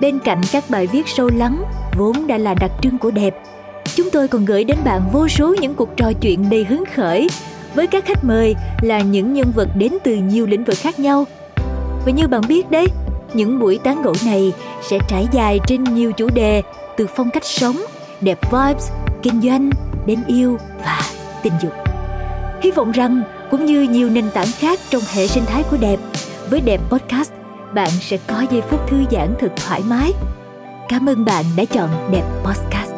[0.00, 1.64] bên cạnh các bài viết sâu lắng,
[1.98, 3.34] vốn đã là đặc trưng của đẹp,
[3.94, 7.28] chúng tôi còn gửi đến bạn vô số những cuộc trò chuyện đầy hứng khởi
[7.74, 11.24] với các khách mời là những nhân vật đến từ nhiều lĩnh vực khác nhau.
[12.06, 12.86] Và như bạn biết đấy,
[13.34, 16.62] những buổi tán gẫu này sẽ trải dài trên nhiều chủ đề,
[16.96, 17.76] từ phong cách sống,
[18.20, 18.90] đẹp vibes,
[19.22, 19.70] kinh doanh,
[20.06, 21.00] đến yêu và
[21.42, 21.72] tình dục.
[22.62, 25.98] Hy vọng rằng, cũng như nhiều nền tảng khác trong hệ sinh thái của đẹp,
[26.50, 27.32] với đẹp podcast
[27.74, 30.12] bạn sẽ có giây phút thư giãn thật thoải mái.
[30.88, 32.89] Cảm ơn bạn đã chọn Đẹp Podcast.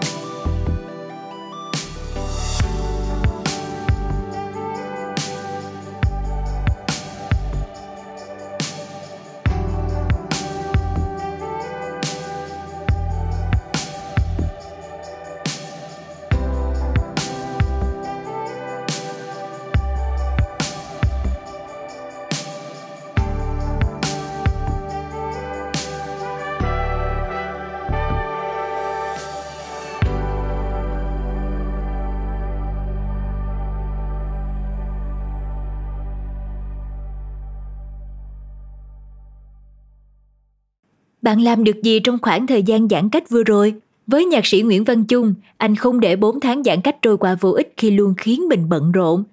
[41.22, 43.74] Bạn làm được gì trong khoảng thời gian giãn cách vừa rồi?
[44.06, 47.36] Với nhạc sĩ Nguyễn Văn Chung, anh không để 4 tháng giãn cách trôi qua
[47.40, 49.24] vô ích khi luôn khiến mình bận rộn.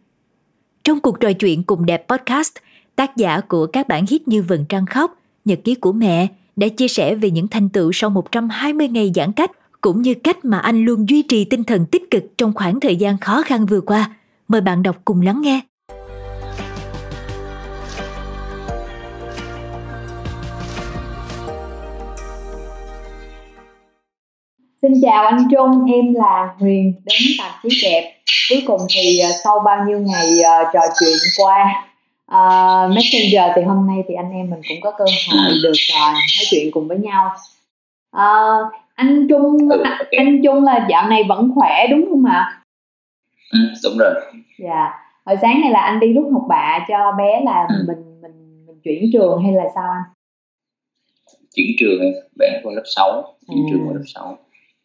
[0.83, 2.53] Trong cuộc trò chuyện cùng Đẹp Podcast,
[2.95, 6.67] tác giả của các bản hit như Vầng Trăng Khóc, Nhật ký của mẹ đã
[6.67, 9.51] chia sẻ về những thành tựu sau 120 ngày giãn cách
[9.81, 12.95] cũng như cách mà anh luôn duy trì tinh thần tích cực trong khoảng thời
[12.95, 14.15] gian khó khăn vừa qua.
[14.47, 15.61] Mời bạn đọc cùng lắng nghe.
[24.81, 28.13] Xin chào anh Trung, em là Huyền đến tạp chí đẹp.
[28.49, 31.85] Cuối cùng thì uh, sau bao nhiêu ngày uh, trò chuyện qua
[32.31, 36.13] uh, Messenger thì hôm nay thì anh em mình cũng có cơ hội được uh,
[36.13, 37.31] nói chuyện cùng với nhau.
[38.15, 40.07] Uh, anh Trung, ừ, okay.
[40.17, 42.61] anh Trung là dạo này vẫn khỏe đúng không ạ?
[43.51, 44.13] Ừ, đúng rồi.
[44.59, 44.93] Dạ.
[45.25, 47.85] Hồi sáng này là anh đi rút học bạ cho bé là ừ.
[47.87, 50.03] mình mình mình chuyển trường hay là sao anh?
[51.55, 52.01] Chuyển trường
[52.39, 53.69] bé vào lớp 6, chuyển à.
[53.71, 54.37] trường vào lớp 6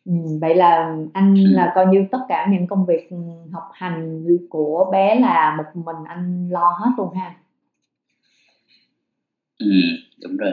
[0.04, 3.10] Ừ, vậy là anh là coi như tất cả những công việc
[3.52, 7.34] học hành của bé là một mình anh lo hết luôn ha.
[9.58, 9.66] Ừ,
[10.22, 10.52] đúng rồi.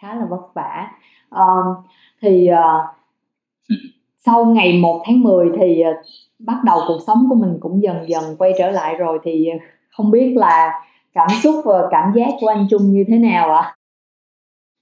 [0.00, 0.90] Khá là vất vả.
[1.28, 1.44] Ờ,
[2.22, 3.78] thì uh,
[4.26, 6.06] sau ngày 1 tháng 10 thì uh,
[6.38, 9.48] bắt đầu cuộc sống của mình cũng dần dần quay trở lại rồi thì
[9.90, 10.72] không biết là
[11.12, 13.62] cảm xúc và cảm giác của anh Trung như thế nào ạ?
[13.62, 13.74] À?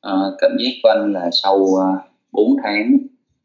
[0.00, 2.00] À, cảm giác của anh là sau uh,
[2.32, 2.96] 4 tháng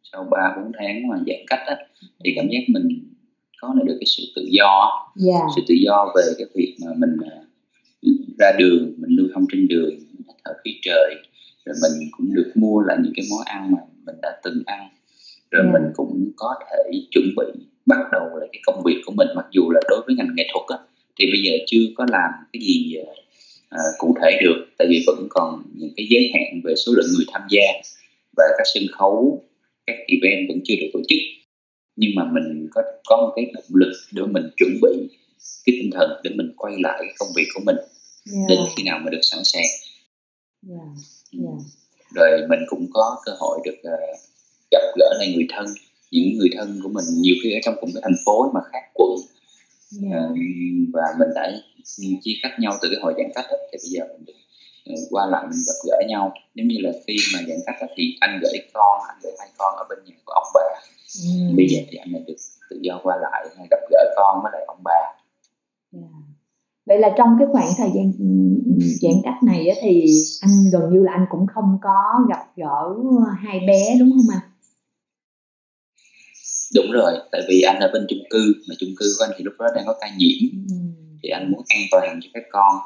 [0.04, 1.76] sau ba bốn tháng mà giãn cách á,
[2.24, 3.14] thì cảm giác mình
[3.62, 4.90] có được cái sự tự do
[5.28, 5.42] yeah.
[5.56, 7.38] sự tự do về cái việc mà mình à,
[8.40, 9.96] ra đường mình lưu thông trên đường
[10.46, 11.16] thở khí trời
[11.66, 14.90] rồi mình cũng được mua lại những cái món ăn mà mình đã từng ăn
[15.52, 15.74] rồi yeah.
[15.74, 19.46] mình cũng có thể chuẩn bị bắt đầu lại cái công việc của mình mặc
[19.52, 20.86] dù là đối với ngành nghệ thuật á,
[21.20, 22.96] thì bây giờ chưa có làm cái gì
[23.76, 27.08] uh, cụ thể được tại vì vẫn còn những cái giới hạn về số lượng
[27.16, 27.66] người tham gia
[28.38, 29.44] và các sân khấu
[29.88, 31.18] các event vẫn chưa được tổ chức
[31.96, 35.08] nhưng mà mình có có một cái động lực để mình chuẩn bị
[35.66, 37.76] cái tinh thần để mình quay lại công việc của mình
[38.34, 38.50] yeah.
[38.50, 39.70] đến khi nào mà được sẵn sàng
[40.70, 40.88] yeah.
[41.40, 41.58] Yeah.
[42.16, 44.20] rồi mình cũng có cơ hội được uh,
[44.72, 45.66] gặp gỡ lại người thân
[46.12, 48.84] những người thân của mình nhiều khi ở trong cùng cái thành phố mà khác
[48.94, 49.12] quận
[50.04, 50.32] yeah.
[50.32, 50.38] uh,
[50.94, 51.52] và mình đã
[52.22, 54.51] chia cắt nhau từ cái hồi giãn cách đó, thì bây giờ mình được Ừ,
[55.10, 58.40] qua lại mình gặp gỡ nhau giống như là khi mà giãn cách thì anh
[58.42, 60.62] gửi con anh gửi hai con ở bên nhà của ông bà
[61.24, 61.56] ừ.
[61.58, 62.36] bây giờ thì anh lại được
[62.70, 65.16] tự do qua lại gặp gỡ con với lại ông bà yeah.
[65.92, 66.08] Dạ.
[66.86, 68.26] vậy là trong cái khoảng thời gian ừ,
[69.02, 70.06] giãn cách này thì
[70.42, 72.96] anh gần như là anh cũng không có gặp gỡ
[73.38, 74.52] hai bé đúng không anh
[76.76, 79.44] đúng rồi tại vì anh ở bên chung cư mà chung cư của anh thì
[79.44, 80.76] lúc đó đang có ca nhiễm ừ.
[81.24, 82.78] thì anh muốn an toàn cho các con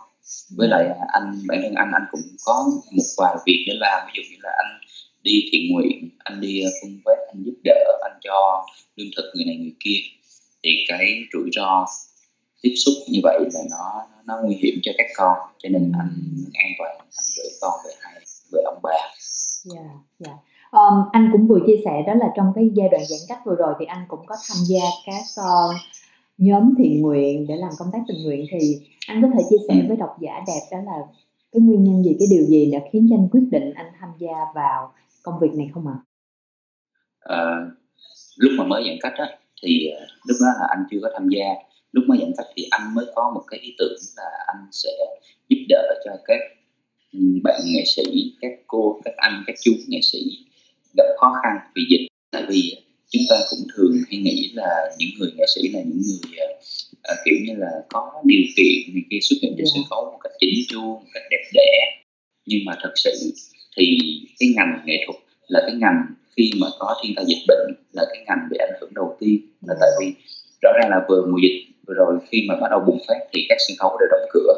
[0.57, 4.07] với lại anh bản thân anh anh cũng có một vài việc để làm.
[4.07, 4.79] Ví dụ như là anh
[5.23, 9.31] đi thiện nguyện anh đi ờ, phân vết anh giúp đỡ anh cho lương thực
[9.35, 9.99] người này người kia.
[10.63, 11.85] Thì cái rủi ro
[12.61, 15.37] tiếp xúc như vậy là nó nó nguy hiểm cho các con.
[15.57, 16.13] Cho nên anh
[16.53, 18.13] an toàn anh gửi con về hai
[18.51, 18.97] về ông bà.
[19.63, 20.31] Dạ yeah, dạ.
[20.31, 20.39] Yeah.
[20.71, 23.55] um, anh cũng vừa chia sẻ đó là trong cái giai đoạn giãn cách vừa
[23.55, 25.75] rồi thì anh cũng có tham gia các uh,
[26.37, 28.57] nhóm thiện nguyện để làm công tác tình nguyện thì
[29.07, 30.97] anh có thể chia sẻ với độc giả đẹp đó là
[31.51, 34.09] cái nguyên nhân gì cái điều gì đã khiến cho anh quyết định anh tham
[34.19, 34.93] gia vào
[35.23, 35.93] công việc này không ạ?
[37.19, 37.37] À?
[37.37, 37.65] À,
[38.37, 41.29] lúc mà mới giãn cách á, thì à, lúc đó là anh chưa có tham
[41.29, 41.45] gia
[41.91, 44.89] lúc mới giãn cách thì anh mới có một cái ý tưởng là anh sẽ
[45.49, 46.39] giúp đỡ cho các
[47.43, 48.03] bạn nghệ sĩ
[48.41, 50.19] các cô các anh các chú nghệ sĩ
[50.97, 55.09] gặp khó khăn vì dịch tại vì chúng ta cũng thường hay nghĩ là những
[55.19, 56.19] người nghệ sĩ là những người
[57.11, 60.19] uh, kiểu như là có điều kiện này kia xuất hiện trên sân khấu một
[60.23, 61.71] cách chỉnh chu một cách đẹp đẽ.
[62.45, 63.11] Nhưng mà thật sự
[63.77, 63.99] thì
[64.39, 65.17] cái ngành nghệ thuật
[65.47, 66.05] là cái ngành
[66.37, 69.39] khi mà có thiên tai dịch bệnh là cái ngành bị ảnh hưởng đầu tiên.
[69.67, 70.13] Là tại vì
[70.61, 73.45] rõ ràng là vừa mùa dịch vừa rồi khi mà bắt đầu bùng phát thì
[73.49, 74.53] các sân khấu đều đóng cửa.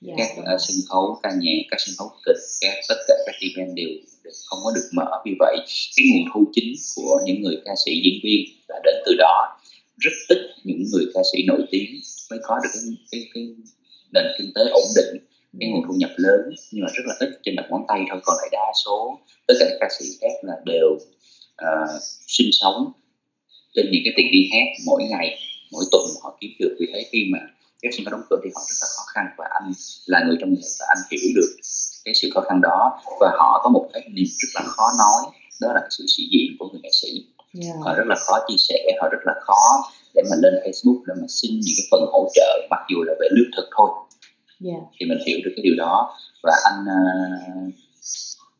[0.00, 3.34] Dạ, các uh, sân khấu ca nhạc các sân khấu kịch các tất cả các
[3.40, 3.88] event đều,
[4.24, 5.22] đều không có được mở.
[5.24, 5.56] Vì vậy
[5.96, 9.58] cái nguồn thu chính của những người ca sĩ diễn viên là đến từ đó.
[9.98, 12.00] Rất ít những người ca sĩ nổi tiếng
[12.30, 13.44] mới có được cái, cái, cái
[14.14, 15.24] nền kinh tế ổn định
[15.60, 16.40] cái nguồn thu nhập lớn
[16.72, 18.20] nhưng mà rất là ít trên đầu ngón tay thôi.
[18.24, 20.88] Còn lại đa số tất cả các ca sĩ khác là đều
[21.62, 22.92] uh, sinh sống
[23.74, 25.38] trên những cái tiền đi hát mỗi ngày
[25.72, 26.76] mỗi tuần họ kiếm được.
[26.80, 27.38] Vì thế khi mà
[27.92, 29.72] sân khấu đóng cửa thì họ rất là khó khăn và anh
[30.06, 31.50] là người trong nghề và anh hiểu được
[32.04, 35.32] cái sự khó khăn đó và họ có một cái niềm rất là khó nói
[35.60, 37.10] đó là sự sĩ diện của người nghệ sĩ
[37.62, 37.76] yeah.
[37.84, 39.62] họ rất là khó chia sẻ họ rất là khó
[40.14, 43.14] để mà lên Facebook để mà xin những cái phần hỗ trợ mặc dù là
[43.20, 43.88] về lương thực thôi
[44.64, 44.82] yeah.
[44.98, 47.74] thì mình hiểu được cái điều đó và anh uh,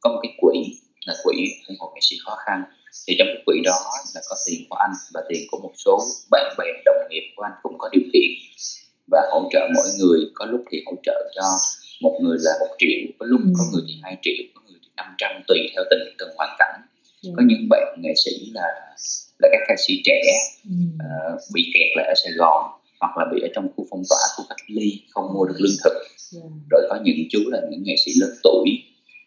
[0.01, 0.57] có một cái quỹ
[1.07, 1.37] là quỹ
[1.69, 2.65] ủng hộ nghệ sĩ khó khăn
[3.07, 3.79] thì trong cái quỹ đó
[4.15, 5.99] là có tiền của anh và tiền của một số
[6.31, 8.31] bạn bè đồng nghiệp của anh cũng có điều kiện
[9.11, 11.43] và hỗ trợ mỗi người có lúc thì hỗ trợ cho
[12.01, 13.53] một người là một triệu có lúc ừ.
[13.59, 16.57] có người thì hai triệu có người thì năm trăm tùy theo tình từng hoàn
[16.59, 16.81] cảnh
[17.23, 17.31] ừ.
[17.37, 18.69] có những bạn nghệ sĩ là
[19.39, 20.21] là các ca sĩ trẻ
[20.65, 20.71] ừ.
[20.95, 22.63] uh, bị kẹt lại ở Sài Gòn
[23.01, 25.77] hoặc là bị ở trong khu phong tỏa khu cách ly không mua được lương
[25.85, 26.09] thực yeah.
[26.33, 26.41] Dạ.
[26.71, 28.69] rồi có những chú là những nghệ sĩ lớn tuổi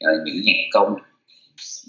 [0.05, 0.93] uh, những nhạc công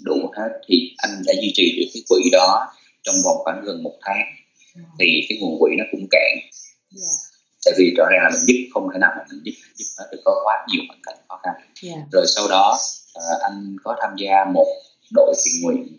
[0.03, 2.67] đủ hết thì anh đã duy trì được cái quỹ đó
[3.03, 4.35] trong vòng khoảng gần một tháng yeah.
[4.75, 4.83] Dạ.
[4.99, 7.34] thì cái nguồn quỹ nó cũng cạn yeah.
[7.65, 7.71] Dạ.
[7.71, 10.05] tại vì rõ ràng là mình giúp không thể nào mà mình giúp giúp hết
[10.11, 11.53] được có quá nhiều hoàn cảnh khó khăn
[11.83, 11.99] yeah.
[12.11, 12.77] rồi sau đó
[13.17, 14.67] uh, anh có tham gia một
[15.15, 15.97] đội thiện nguyện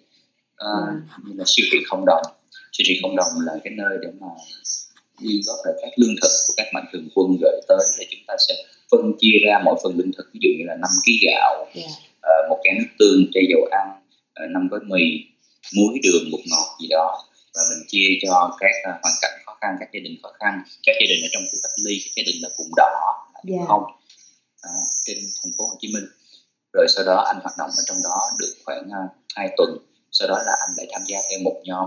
[0.67, 1.21] uh, yeah.
[1.25, 2.23] như là siêu thị không đồng
[2.73, 4.27] siêu thị không đồng là cái nơi để mà
[5.19, 8.25] quyên góp lại các lương thực của các mạnh thường quân gửi tới thì chúng
[8.27, 8.55] ta sẽ
[8.91, 11.91] phân chia ra mỗi phần lương thực ví dụ như là 5 kg gạo yeah.
[12.19, 13.87] uh, một can nước tương chai dầu ăn
[14.45, 15.05] uh, 5 gói mì
[15.77, 17.25] muối đường bột ngọt gì đó
[17.55, 20.63] và mình chia cho các uh, hoàn cảnh khó khăn các gia đình khó khăn.
[20.87, 22.91] Các gia đình ở trong khu cách ly các gia đình là vùng đỏ
[23.49, 23.69] yeah.
[23.69, 23.85] không?
[24.67, 26.07] Uh, trên thành phố Hồ Chí Minh.
[26.73, 29.71] Rồi sau đó anh hoạt động ở trong đó được khoảng uh, 2 tuần.
[30.13, 31.87] Sau đó là anh lại tham gia theo một nhóm.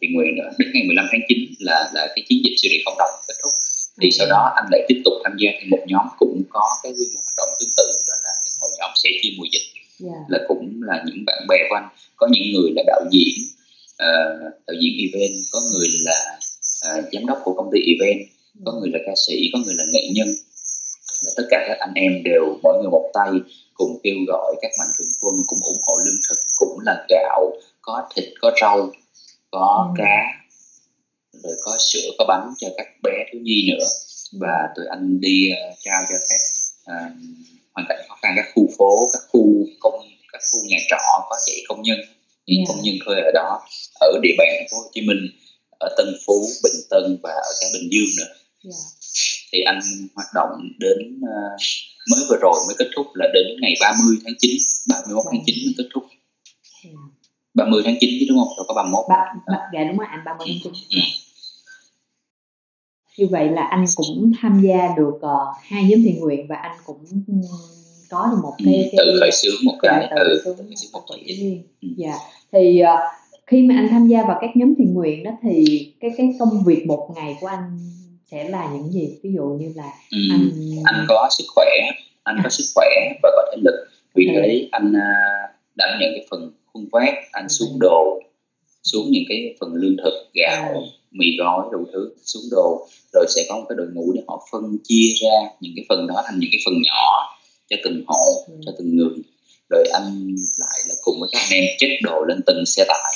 [0.00, 2.82] Thiện nguyện nữa đến ngày 15 tháng 9 là là cái chiến dịch siêu thị
[2.86, 3.52] cộng đồng kết thúc.
[4.00, 6.92] Thì sau đó anh lại tiếp tục tham gia thêm một nhóm cũng có cái
[6.92, 9.66] quy mô hoạt động tương tự đó là cái hội nhóm sẽ chia mùa dịch.
[10.04, 10.20] Yeah.
[10.28, 11.88] là cũng là những bạn bè của anh.
[12.16, 13.34] Có những người là đạo diễn
[14.02, 16.38] uh, đạo diễn event có người là
[16.88, 18.28] uh, giám đốc của công ty event
[18.64, 20.28] có người là ca sĩ có người là nghệ nhân
[21.22, 23.30] là tất cả các anh em đều mỗi người một tay
[23.74, 27.52] cùng kêu gọi các mạnh thường quân cùng ủng hộ lương thực cũng là gạo
[27.82, 28.90] có thịt có rau
[29.50, 30.02] có ừ.
[30.02, 30.44] cá
[31.32, 33.86] rồi có sữa có bánh cho các bé thiếu nhi nữa
[34.40, 36.40] và tụi anh đi uh, trao cho các
[36.82, 37.12] uh,
[37.72, 39.44] hoàn cảnh khó khăn các khu phố các khu
[39.80, 39.94] công
[40.32, 41.98] các khu nhà trọ có dạy công nhân
[42.46, 42.68] những yeah.
[42.68, 42.74] Dạ.
[42.74, 43.60] công nhân thuê ở đó
[44.00, 45.28] ở địa bàn thành phố Hồ Chí Minh
[45.86, 48.32] ở Tân Phú Bình Tân và ở cả Bình Dương nữa
[48.64, 48.74] yeah.
[48.74, 48.78] Dạ.
[49.52, 49.80] thì anh
[50.14, 51.60] hoạt động đến uh,
[52.10, 54.50] mới vừa rồi mới kết thúc là đến ngày 30 tháng 9
[54.88, 56.04] 31 tháng 9 mới kết thúc
[56.84, 56.96] yeah.
[57.54, 58.48] 30 tháng 9 chứ đúng không?
[58.56, 59.04] Rồi có 31.
[59.08, 60.72] Ba, ba, dạ đúng rồi, anh 30 tháng 9.
[60.90, 61.00] Ừ.
[63.18, 66.76] Như vậy là anh cũng tham gia được uh, hai nhóm thiện nguyện và anh
[66.86, 67.04] cũng
[68.10, 70.54] có được một cái, ừ, tự khởi xướng một cái dạ, tự
[70.92, 71.62] một quỹ riêng.
[71.82, 71.88] Ừ.
[71.96, 72.14] Dạ.
[72.52, 72.88] Thì uh,
[73.46, 75.64] khi mà anh tham gia vào các nhóm thiện nguyện đó thì
[76.00, 77.78] cái cái công việc một ngày của anh
[78.30, 79.18] sẽ là những gì?
[79.22, 80.50] Ví dụ như là ừ, anh
[80.84, 81.70] anh có sức khỏe,
[82.22, 82.40] anh à.
[82.44, 82.88] có sức khỏe
[83.22, 83.86] và có thể lực.
[84.14, 88.20] Vì thế anh uh, đảm nhận cái phần khuôn vác anh xuống đồ
[88.82, 93.42] xuống những cái phần lương thực gạo mì gói đủ thứ xuống đồ rồi sẽ
[93.48, 96.38] có một cái đội ngũ để họ phân chia ra những cái phần đó thành
[96.38, 97.36] những cái phần nhỏ
[97.68, 99.16] cho từng hộ cho từng người
[99.70, 103.14] rồi anh lại là cùng với các anh em chất đồ lên từng xe tải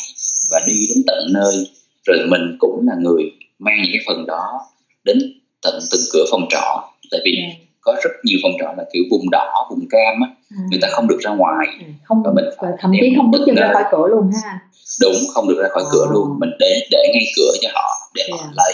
[0.51, 1.71] và đi đến tận nơi.
[2.07, 3.23] Rồi mình cũng là người
[3.59, 4.61] mang những cái phần đó
[5.05, 5.19] đến
[5.63, 6.93] tận từng cửa phòng trọ.
[7.11, 7.33] Tại vì
[7.81, 10.63] có rất nhiều phòng trọ là kiểu vùng đỏ vùng cam á à.
[10.71, 11.67] người ta không được ra ngoài.
[11.81, 14.61] À, không và mình phải thậm chí không bước chân ra khỏi cửa luôn ha.
[15.01, 15.91] Đúng không được ra khỏi à.
[15.93, 16.39] cửa luôn.
[16.41, 18.41] Mình để để ngay cửa cho họ để yeah.
[18.41, 18.73] họ lấy.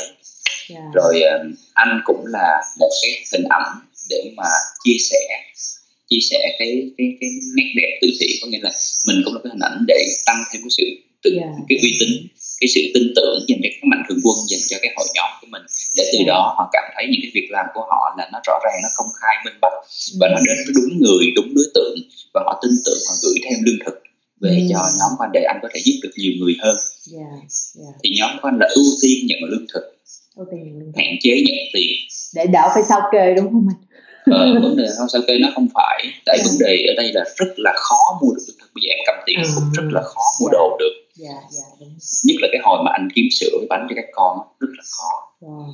[0.70, 0.84] Yeah.
[0.94, 3.78] rồi uh, anh cũng là một cái hình ảnh
[4.10, 4.44] để mà
[4.84, 5.18] chia sẻ
[6.10, 8.70] chia sẻ cái cái cái nét đẹp từ thiện có nghĩa là
[9.06, 10.84] mình cũng là cái hình ảnh để tăng thêm cái sự
[11.24, 11.54] tự, yeah.
[11.68, 12.10] cái uy tín
[12.60, 15.30] cái sự tin tưởng dành cho các mạnh thường quân dành cho cái hội nhóm
[15.40, 15.64] của mình
[15.96, 16.28] để từ yeah.
[16.30, 18.90] đó họ cảm thấy những cái việc làm của họ là nó rõ ràng nó
[18.98, 19.78] công khai minh bạch
[20.20, 21.94] và nó đến với đúng người đúng đối tượng
[22.34, 23.96] và họ tin tưởng họ gửi thêm lương thực
[24.40, 24.68] về mm.
[24.70, 26.76] cho nhóm của anh để anh có thể giúp được nhiều người hơn
[27.18, 27.36] yeah.
[27.80, 27.94] Yeah.
[28.02, 29.84] thì nhóm của anh là ưu tiên nhận lương thực
[30.96, 31.94] hạn chế nhận tiền
[32.34, 33.93] để đỡ phải sao kê đúng không anh
[34.30, 37.24] ờ, vấn đề không sao kê nó không phải tại vấn đề ở đây là
[37.36, 40.02] rất là khó mua được lương thực bây giờ em cầm tiền cũng rất là
[40.02, 41.88] khó mua đồ được yeah, yeah, đúng.
[42.24, 44.84] nhất là cái hồi mà anh kiếm sữa với bánh cho các con rất là
[44.98, 45.72] khó wow.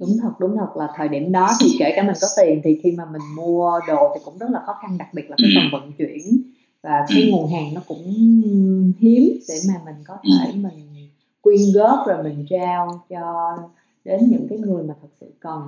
[0.00, 2.80] đúng thật đúng thật là thời điểm đó thì kể cả mình có tiền thì
[2.82, 5.50] khi mà mình mua đồ thì cũng rất là khó khăn đặc biệt là cái
[5.54, 5.60] ừ.
[5.60, 6.42] phần vận chuyển
[6.82, 7.28] và cái ừ.
[7.30, 8.04] nguồn hàng nó cũng
[8.98, 10.30] hiếm để mà mình có ừ.
[10.44, 10.56] thể ừ.
[10.56, 11.08] mình
[11.40, 13.56] quyên góp rồi mình trao cho
[14.04, 15.60] đến những cái người mà thật sự cần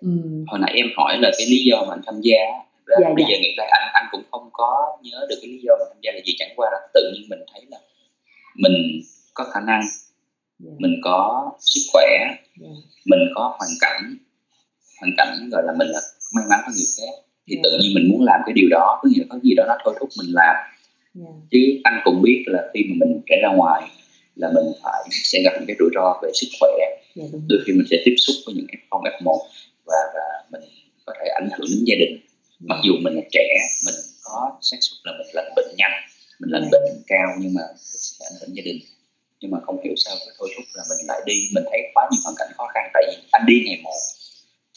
[0.00, 0.08] ừ.
[0.46, 2.42] hồi nãy em hỏi là cái lý do mà anh tham gia
[2.86, 3.28] dạ, bây dạ.
[3.30, 5.98] giờ nghĩ lại anh anh cũng không có nhớ được cái lý do mà tham
[6.02, 7.78] gia là gì chẳng qua là tự nhiên mình thấy là
[8.54, 9.00] mình
[9.34, 9.82] có khả năng.
[10.58, 10.70] Dạ.
[10.78, 12.06] mình có sức khỏe.
[12.60, 12.68] Dạ.
[13.06, 14.16] mình có hoàn cảnh
[15.00, 16.00] hoàn cảnh gọi là mình là
[16.34, 17.14] may mắn hơn người khác
[17.46, 17.64] thì yeah.
[17.64, 17.70] Dạ.
[17.70, 19.74] tự nhiên mình muốn làm cái điều đó có nghĩa là có gì đó nó
[19.84, 20.56] thôi thúc mình làm
[21.20, 21.34] yeah.
[21.50, 23.82] chứ anh cũng biết là khi mà mình chạy ra ngoài
[24.36, 26.72] là mình phải sẽ gặp những cái rủi ro về sức khỏe
[27.16, 29.40] yeah, đôi khi mình sẽ tiếp xúc với những f 0 f 1
[29.86, 30.62] và, và mình
[31.06, 32.68] có thể ảnh hưởng đến gia đình yeah.
[32.70, 33.46] mặc dù mình là trẻ
[33.86, 35.96] mình có xác suất là mình lành bệnh nhanh
[36.40, 38.78] mình lành bệnh cao nhưng mà sẽ ảnh hưởng gia đình
[39.40, 42.08] nhưng mà không hiểu sao cái thôi thúc là mình lại đi mình thấy quá
[42.10, 44.00] nhiều hoàn cảnh khó khăn tại vì anh đi ngày một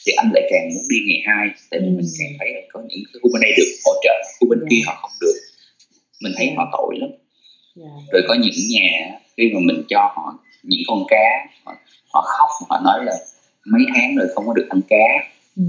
[0.06, 1.94] thì anh lại càng muốn đi ngày hai tại vì ừ.
[1.98, 4.70] mình càng thấy là có những khu bên đây được hỗ trợ khu bên yeah.
[4.70, 5.36] kia họ không được
[6.22, 6.58] mình thấy yeah.
[6.58, 7.10] họ tội lắm
[7.80, 7.98] yeah.
[8.12, 10.26] rồi có những nhà khi mà mình cho họ
[10.62, 11.26] những con cá
[11.64, 11.72] họ,
[12.12, 13.16] họ khóc họ nói là
[13.72, 15.06] mấy tháng rồi không có được ăn cá
[15.56, 15.62] ừ.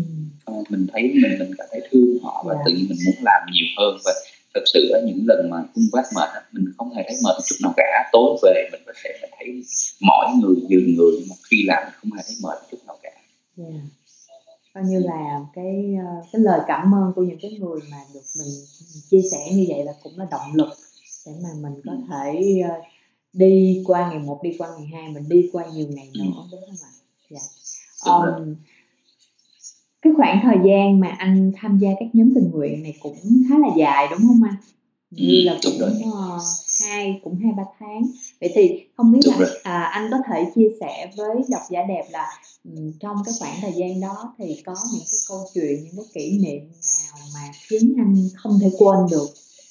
[0.69, 2.65] mình thấy mình mình cảm thấy thương họ và yeah.
[2.65, 4.11] tự nhiên mình muốn làm nhiều hơn và
[4.53, 7.55] thực sự ở những lần mà cung vác mệt mình không hề thấy mệt chút
[7.63, 9.63] nào cả tối về mình có thể thấy
[10.01, 13.11] mỏi người dừng người mà khi làm không hề thấy mệt chút nào cả
[13.57, 13.81] yeah.
[14.73, 18.21] coi như là cái ờ, cái lời cảm ơn của những cái người mà được
[18.39, 18.53] mình
[19.11, 20.69] chia sẻ như vậy là cũng là động lực
[21.25, 21.97] để mà mình có ừ.
[22.09, 22.75] thể ờ,
[23.33, 26.47] đi qua ngày một đi qua ngày hai mình đi qua nhiều ngày nữa ừ.
[26.51, 26.91] đúng không ạ
[27.29, 27.60] dạ.
[28.05, 28.55] Um,
[30.01, 33.17] cái khoảng thời gian mà anh tham gia các nhóm tình nguyện này cũng
[33.49, 34.55] khá là dài đúng không anh?
[35.11, 36.41] Như ừ, là cũng uh,
[36.89, 38.01] hai cũng hai ba tháng.
[38.41, 41.79] Vậy thì không biết đúng là à, anh có thể chia sẻ với độc giả
[41.89, 42.27] đẹp là
[42.63, 46.05] um, trong cái khoảng thời gian đó thì có những cái câu chuyện những cái
[46.13, 49.27] kỷ niệm nào mà khiến anh không thể quên được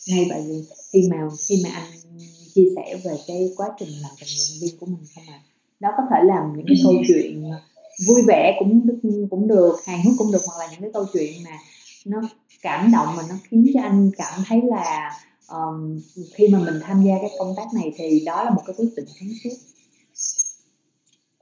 [0.09, 1.17] ngay vậy vì khi mà
[1.49, 1.91] khi mà anh
[2.55, 5.47] chia sẻ về cái quá trình làm tình nguyện viên của mình không ạ à?
[5.81, 7.51] đó có thể làm những cái câu chuyện
[8.07, 8.87] vui vẻ cũng
[9.31, 11.59] cũng được hài hước cũng được hoặc là những cái câu chuyện mà
[12.07, 12.21] nó
[12.63, 15.11] cảm động mà nó khiến cho anh cảm thấy là
[15.49, 16.01] um,
[16.35, 18.89] khi mà mình tham gia cái công tác này thì đó là một cái quyết
[18.97, 19.51] định sáng suốt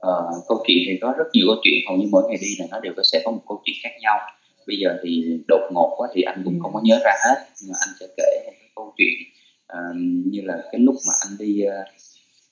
[0.07, 2.65] uh, câu chuyện thì có rất nhiều câu chuyện hầu như mỗi ngày đi là
[2.71, 4.19] nó đều có sẽ có một câu chuyện khác nhau
[4.67, 6.59] bây giờ thì đột ngột quá thì anh cũng ừ.
[6.61, 9.17] không có nhớ ra hết nhưng mà anh sẽ kể một cái câu chuyện
[9.73, 9.95] uh,
[10.31, 11.71] như là cái lúc mà anh đi uh,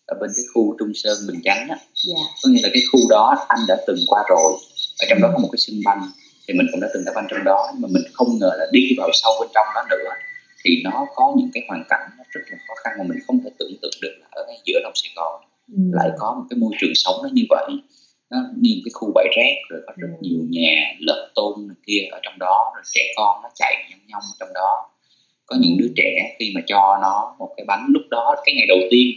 [0.08, 1.80] ở bên cái khu Trung Sơn Bình Chánh á yeah.
[2.08, 2.22] Dạ.
[2.44, 4.52] có nghĩa là cái khu đó anh đã từng qua rồi
[5.02, 6.02] ở trong đó có một cái sân banh
[6.48, 8.66] thì mình cũng đã từng đá banh trong đó nhưng mà mình không ngờ là
[8.72, 10.10] đi vào sâu bên trong đó nữa
[10.64, 13.50] thì nó có những cái hoàn cảnh rất là khó khăn mà mình không thể
[13.60, 15.80] tưởng tượng được là ở ngay giữa lòng Sài Gòn ừ.
[15.94, 17.68] lại có một cái môi trường sống nó như vậy
[18.30, 20.18] nó như cái khu bãi rác rồi có rất ừ.
[20.22, 24.00] nhiều nhà lợp tôn này kia ở trong đó rồi trẻ con nó chạy nhông
[24.08, 24.90] nhông trong đó
[25.46, 28.66] có những đứa trẻ khi mà cho nó một cái bánh lúc đó cái ngày
[28.68, 29.08] đầu tiên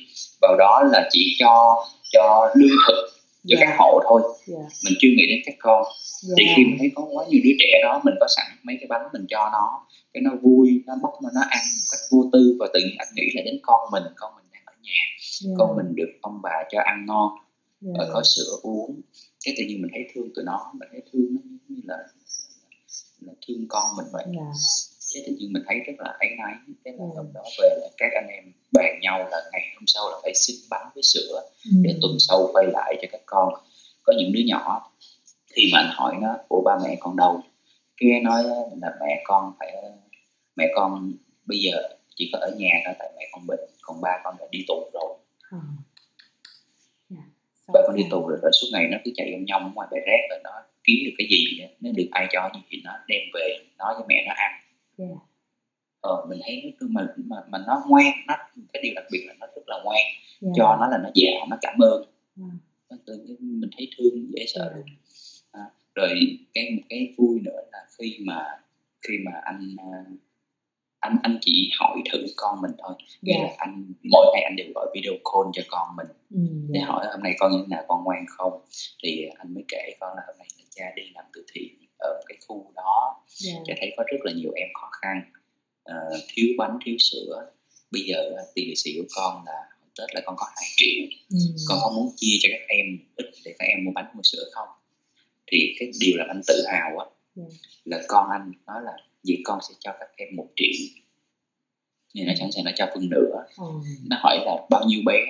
[0.41, 3.09] vào đó là chỉ cho cho lương thực
[3.49, 3.69] cho yeah.
[3.69, 4.65] các hộ thôi yeah.
[4.85, 6.35] mình chưa nghĩ đến các con yeah.
[6.39, 8.87] thì khi mình thấy có quá nhiều đứa trẻ đó mình có sẵn mấy cái
[8.89, 12.57] bánh mình cho nó cái nó vui nó bóc nó ăn một cách vô tư
[12.61, 15.03] và tự nhiên anh nghĩ là đến con mình con mình đang ở nhà
[15.47, 15.57] yeah.
[15.59, 17.31] con mình được ông bà cho ăn ngon
[17.87, 18.09] yeah.
[18.13, 19.01] có sữa uống
[19.45, 21.99] cái tự nhiên mình thấy thương tụi nó mình thấy thương nó như là,
[23.21, 24.55] là thương con mình vậy yeah
[25.15, 27.89] cái tự nhiên mình thấy rất là áy náy cái là hôm đó về là
[27.97, 31.43] các anh em bàn nhau là ngày hôm sau là phải xin bánh với sữa
[31.65, 31.71] ừ.
[31.83, 33.55] để tuần sau quay lại cho các con
[34.03, 34.93] có những đứa nhỏ
[35.57, 37.41] khi mà anh hỏi nó của ba mẹ con đâu
[37.97, 39.75] cái nói là mẹ con phải
[40.57, 41.13] mẹ con
[41.47, 41.83] bây giờ
[42.15, 44.91] chỉ có ở nhà thôi tại mẹ con bệnh còn ba con đã đi tù
[44.93, 45.17] rồi
[45.51, 45.59] ừ.
[47.11, 47.25] yeah.
[47.73, 50.01] ba con đi tù rồi, rồi suốt ngày nó cứ chạy trong nhông ngoài bãi
[50.07, 50.51] rác rồi nó
[50.85, 54.05] kiếm được cái gì nó được ai cho gì thì nó đem về nói cho
[54.09, 54.53] mẹ nó ăn
[55.01, 55.19] yeah.
[56.01, 58.35] ờ, mình thấy cái mà mà mà nó ngoan nó
[58.73, 60.03] cái điều đặc biệt là nó rất là ngoan
[60.41, 60.53] yeah.
[60.57, 62.05] cho nó là nó dạo nó cảm ơn
[62.37, 63.41] yeah.
[63.41, 64.87] mình thấy thương dễ sợ yeah.
[65.53, 65.61] à,
[65.95, 68.45] rồi cái một cái vui nữa là khi mà
[69.09, 70.05] khi mà anh à,
[71.01, 73.45] anh anh chỉ hỏi thử con mình thôi nghĩa yeah.
[73.45, 76.71] là anh mỗi ngày anh đều gọi video call cho con mình ừ, yeah.
[76.71, 78.61] để hỏi hôm nay con như thế nào con ngoan không
[79.03, 82.39] thì anh mới kể con là hôm nay cha đi làm từ thiện ở cái
[82.49, 83.25] khu đó.
[83.47, 83.63] Yeah.
[83.67, 85.23] cha thấy có rất là nhiều em khó khăn.
[85.91, 87.51] Uh, thiếu bánh thiếu sữa.
[87.91, 91.05] Bây giờ tiền lì xì của con là tết là con có 2 triệu.
[91.31, 91.39] Ừ.
[91.69, 94.45] con có muốn chia cho các em ít để các em mua bánh mua sữa
[94.53, 94.69] không?
[95.47, 97.51] Thì cái điều là anh tự hào á yeah.
[97.85, 98.93] là con anh nói là
[99.25, 101.01] vì con sẽ cho các em một triệu.
[102.15, 103.65] Nhưng nó sẵn sàng nó cho phân nửa ừ.
[104.09, 105.27] nó hỏi là bao nhiêu bé?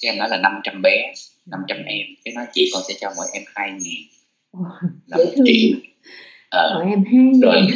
[0.00, 1.12] Cái em nói là 500 bé
[1.46, 2.06] 500 em.
[2.24, 4.08] Cái nó chị con sẽ cho mỗi em hai nghìn
[4.54, 5.76] một triệu
[6.48, 7.66] ờ, em hai rồi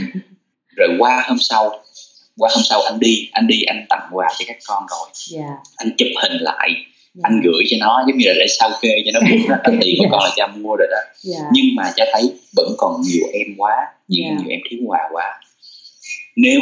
[0.77, 1.83] rồi qua hôm sau
[2.37, 5.09] qua hôm sau anh đi anh đi anh tặng quà cho các con rồi.
[5.41, 5.59] Yeah.
[5.77, 7.23] anh chụp hình lại yeah.
[7.23, 9.95] anh gửi cho nó giống như là để sao kê cho nó biết đó tiền
[9.99, 10.99] của con là cha mua rồi đó.
[11.33, 11.47] Yeah.
[11.53, 13.73] nhưng mà cha thấy vẫn còn nhiều em quá
[14.09, 14.41] nhiều yeah.
[14.41, 15.41] nhiều em thiếu quà quá.
[16.37, 16.61] Nếu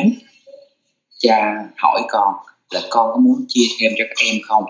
[1.18, 2.35] cha hỏi con
[2.70, 4.64] là con có muốn chia thêm cho các em không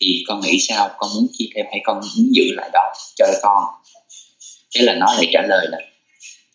[0.00, 0.90] thì con nghĩ sao?
[0.98, 3.64] Con muốn chia thêm hay con muốn giữ lại đó cho con
[4.74, 5.78] thế là nó lại trả lời là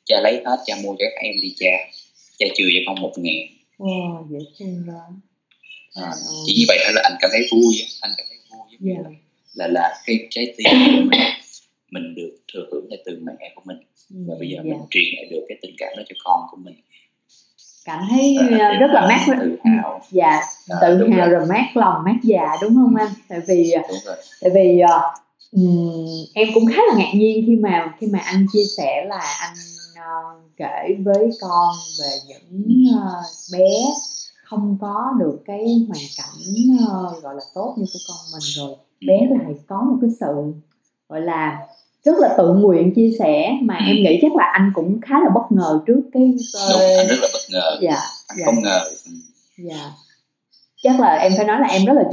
[0.06, 1.72] cha lấy hết cha mua cho các em đi cha
[2.38, 3.48] cha trừ cho con một ngàn.
[3.78, 5.02] Wow, dễ thương đó
[5.96, 6.12] à,
[6.46, 9.06] chỉ như vậy thôi là anh cảm thấy vui anh cảm thấy vui yeah.
[9.54, 11.22] Là là cái trái tim của mình
[11.92, 13.78] mình được thừa hưởng lại từ mẹ của mình.
[14.10, 14.66] Và bây giờ yeah.
[14.66, 16.76] mình truyền lại được cái tình cảm đó cho con của mình.
[17.86, 20.02] Cảm thấy à, rất là mát tự hào.
[20.12, 21.40] Dạ à, tự hào rồi.
[21.40, 23.10] rồi mát lòng mát dạ đúng không anh?
[23.28, 23.74] Tại vì
[24.42, 24.82] tại vì
[25.52, 29.20] um, em cũng khá là ngạc nhiên khi mà khi mà anh chia sẻ là
[29.40, 29.58] anh
[29.92, 33.70] uh, kể với con về những uh, bé
[34.44, 38.76] không có được cái hoàn cảnh uh, gọi là tốt như của con mình rồi
[39.08, 40.54] bé lại có một cái sự
[41.10, 41.68] gọi là
[42.04, 43.84] rất là tự nguyện chia sẻ mà ừ.
[43.88, 46.24] em nghĩ chắc là anh cũng khá là bất ngờ trước cái.
[46.72, 48.46] Đúng, anh rất là bất ngờ dạ, anh dạ.
[48.46, 48.92] không ngờ
[49.58, 49.92] dạ
[50.84, 52.04] chắc là em phải nói là em rất là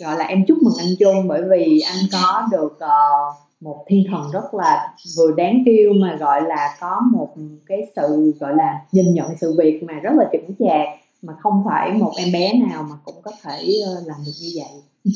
[0.00, 4.04] gọi là em chúc mừng anh Trung bởi vì anh có được uh, một thiên
[4.10, 7.34] thần rất là vừa đáng yêu mà gọi là có một
[7.66, 10.88] cái sự gọi là nhìn nhận sự việc mà rất là chững chạc
[11.22, 14.52] mà không phải một em bé nào mà cũng có thể uh, làm được như
[14.54, 14.82] vậy.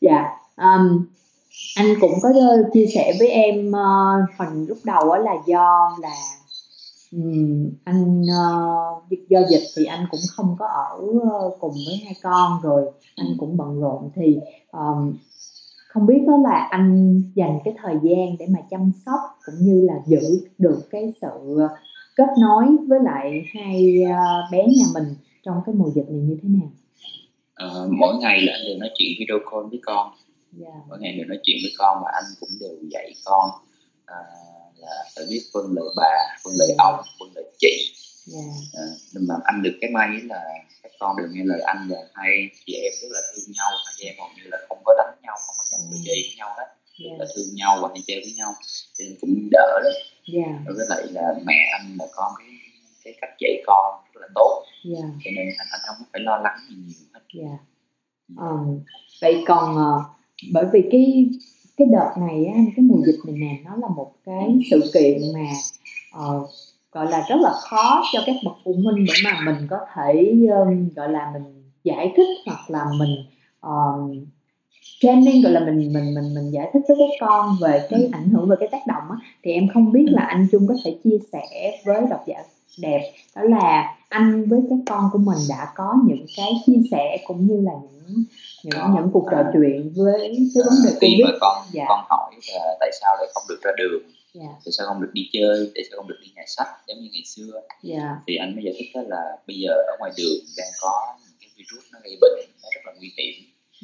[0.00, 0.24] Dạ
[0.56, 1.06] um,
[1.76, 6.14] anh cũng có ờ, chia sẻ với em uh, phần lúc đầu là do là
[7.84, 12.52] anh uh, do dịch thì anh cũng không có ở uh, cùng với hai con
[12.62, 14.38] rồi anh cũng bận rộn thì
[14.72, 15.16] um,
[15.88, 19.86] không biết đó là anh dành cái thời gian để mà chăm sóc cũng như
[19.86, 21.58] là giữ được cái sự
[22.16, 24.04] kết nối với lại hai
[24.52, 26.70] bé nhà mình trong cái mùa dịch này như thế nào?
[27.66, 30.10] Uh, mỗi ngày là anh đều nói chuyện video call với con
[30.60, 30.74] yeah.
[30.74, 30.80] Dạ.
[30.88, 33.50] mỗi ngày đều nói chuyện với con và anh cũng đều dạy con
[34.06, 34.16] à,
[34.78, 37.94] là phải biết vâng lời bà vâng lời ông vâng lời chị
[38.34, 38.44] yeah.
[38.72, 38.80] Dạ.
[38.80, 40.42] à, nhưng mà anh được cái may là
[40.82, 43.94] các con đều nghe lời anh và hai chị em rất là thương nhau hai
[43.96, 46.34] chị em hầu như là không có đánh nhau không có giành đôi gì với
[46.36, 46.68] nhau hết
[47.04, 47.20] yeah.
[47.20, 48.52] là thương nhau và hay chơi với nhau
[48.94, 50.60] cho nên cũng đỡ đấy yeah.
[50.66, 52.48] với lại là mẹ anh là con cái
[53.04, 55.10] cái cách dạy con rất là tốt yeah.
[55.24, 57.60] cho nên anh anh không phải lo lắng gì nhiều hết yeah.
[58.36, 58.80] um,
[59.20, 60.02] vậy còn uh,
[60.52, 61.30] bởi vì cái
[61.76, 65.20] cái đợt này á, cái mùa dịch này nè nó là một cái sự kiện
[65.34, 65.48] mà
[66.26, 66.48] uh,
[66.92, 70.34] gọi là rất là khó cho các bậc phụ huynh để mà mình có thể
[70.50, 73.16] um, gọi là mình giải thích hoặc là mình
[73.60, 74.24] um,
[75.00, 78.28] training gọi là mình mình mình mình giải thích với các con về cái ảnh
[78.28, 79.16] hưởng về cái tác động á.
[79.42, 82.42] Thì em không biết là anh Trung có thể chia sẻ với độc giả
[82.78, 87.16] đẹp đó là anh với các con của mình đã có những cái chia sẻ
[87.26, 88.24] cũng như là những
[88.64, 90.20] những có, những cuộc trò à, chuyện với
[90.54, 91.84] cái vấn đề khi mà con dạ.
[91.88, 94.48] con hỏi là tại sao lại không được ra đường yeah.
[94.48, 94.60] Dạ.
[94.64, 97.08] tại sao không được đi chơi tại sao không được đi nhà sách giống như
[97.12, 97.66] ngày xưa yeah.
[97.82, 98.16] Dạ.
[98.26, 101.36] thì anh mới giải thích đó là bây giờ ở ngoài đường đang có những
[101.40, 103.34] cái virus nó gây bệnh nó rất là nguy hiểm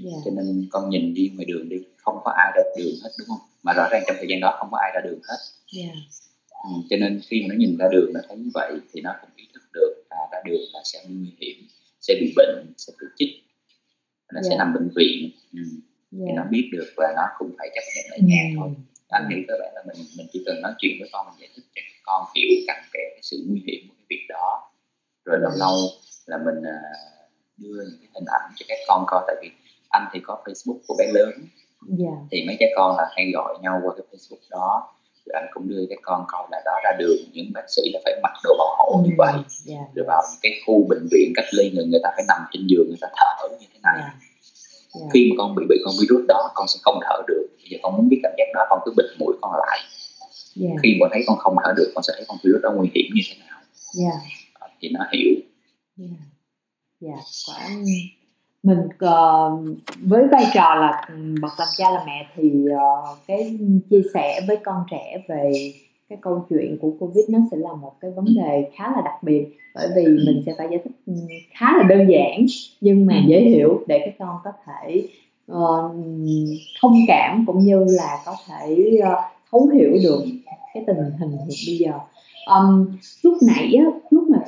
[0.05, 0.23] yeah.
[0.25, 3.29] cho nên con nhìn đi ngoài đường đi không có ai ra đường hết đúng
[3.29, 5.39] không mà rõ ràng trong thời gian đó không có ai ra đường hết
[5.79, 5.97] yeah.
[6.65, 9.15] Ừ, cho nên khi mà nó nhìn ra đường nó thấy như vậy thì nó
[9.21, 11.67] cũng ý thức được là ra đường là sẽ nguy hiểm
[12.01, 13.29] sẽ bị bệnh sẽ bị chích
[14.33, 14.51] nó yeah.
[14.51, 15.63] sẽ nằm bệnh viện ừ.
[16.19, 16.25] yeah.
[16.27, 18.57] thì nó biết được và nó cũng phải chấp nhận ở nhà ừ.
[18.57, 18.69] thôi
[19.09, 21.49] anh nghĩ cơ bản là mình mình chỉ cần nói chuyện với con mình giải
[21.57, 24.71] thích cho con hiểu cặn kẽ cái sự nguy hiểm của cái việc đó
[25.25, 25.77] rồi lâu lâu
[26.27, 27.23] là mình uh,
[27.57, 29.51] đưa những cái hình ảnh cho các con coi tại vì
[29.89, 31.49] anh thì có Facebook của bé lớn yeah.
[31.99, 32.17] Dạ.
[32.31, 34.95] thì mấy trẻ con là hay gọi nhau qua cái facebook đó
[35.33, 38.21] anh cũng đưa các con coi là đó ra đường những bác sĩ là phải
[38.23, 39.45] mặc đồ bảo hộ như ừ, vậy yeah.
[39.67, 39.81] Dạ.
[39.95, 42.67] rồi vào những cái khu bệnh viện cách ly người người ta phải nằm trên
[42.67, 44.15] giường người ta thở như thế này yeah.
[45.01, 45.11] Yeah.
[45.13, 47.79] khi mà con bị bị con virus đó con sẽ không thở được bây giờ
[47.83, 49.79] con muốn biết cảm giác đó con cứ bịt mũi con lại
[50.63, 50.77] yeah.
[50.83, 53.07] khi mà thấy con không thở được con sẽ thấy con virus đó nguy hiểm
[53.15, 53.61] như thế nào
[54.05, 54.19] yeah.
[54.81, 55.35] thì nó hiểu
[55.99, 56.21] yeah.
[57.01, 57.21] Yeah.
[57.49, 57.69] quả
[58.63, 61.09] mình uh, với vai trò là
[61.43, 63.59] bậc làm cha là mẹ thì uh, cái
[63.91, 65.53] chia sẻ với con trẻ về
[66.09, 69.23] cái câu chuyện của covid nó sẽ là một cái vấn đề khá là đặc
[69.23, 69.47] biệt.
[69.75, 71.15] Bởi vì mình sẽ phải giải thích
[71.55, 72.47] khá là đơn giản
[72.81, 75.09] nhưng mà dễ hiểu để các con có thể
[75.53, 75.93] uh,
[76.81, 79.19] thông cảm cũng như là có thể uh,
[79.51, 80.25] thấu hiểu được
[80.75, 81.93] cái tình hình hiện bây giờ.
[82.47, 82.87] Um,
[83.23, 83.85] lúc nãy á,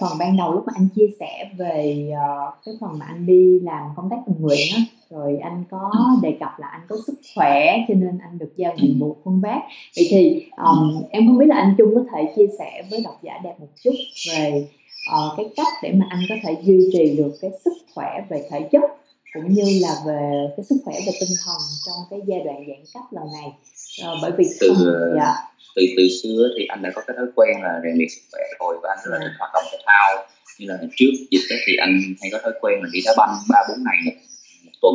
[0.01, 3.61] phần ban đầu lúc mà anh chia sẻ về uh, cái phần mà anh đi
[3.61, 5.91] làm công tác tình nguyện á rồi anh có
[6.23, 9.41] đề cập là anh có sức khỏe cho nên anh được giao nhiệm vụ khuân
[9.41, 9.63] vác
[9.97, 13.19] vậy thì um, em không biết là anh Trung có thể chia sẻ với độc
[13.23, 13.95] giả đẹp một chút
[14.31, 14.69] về
[15.15, 18.49] uh, cái cách để mà anh có thể duy trì được cái sức khỏe về
[18.51, 18.83] thể chất
[19.35, 22.85] cũng như là về cái sức khỏe về tinh thần trong cái giai đoạn giãn
[22.95, 23.53] cách lần này.
[24.13, 24.75] Uh, bởi vì từ
[25.17, 25.35] dạ
[25.77, 28.43] từ từ xưa thì anh đã có cái thói quen là rèn luyện sức khỏe
[28.61, 30.27] rồi và anh rất là thích hoạt động thể thao.
[30.59, 33.59] Như là trước dịch thì anh hay có thói quen là đi đá banh ba
[33.69, 34.17] bốn ngày một,
[34.65, 34.95] một tuần.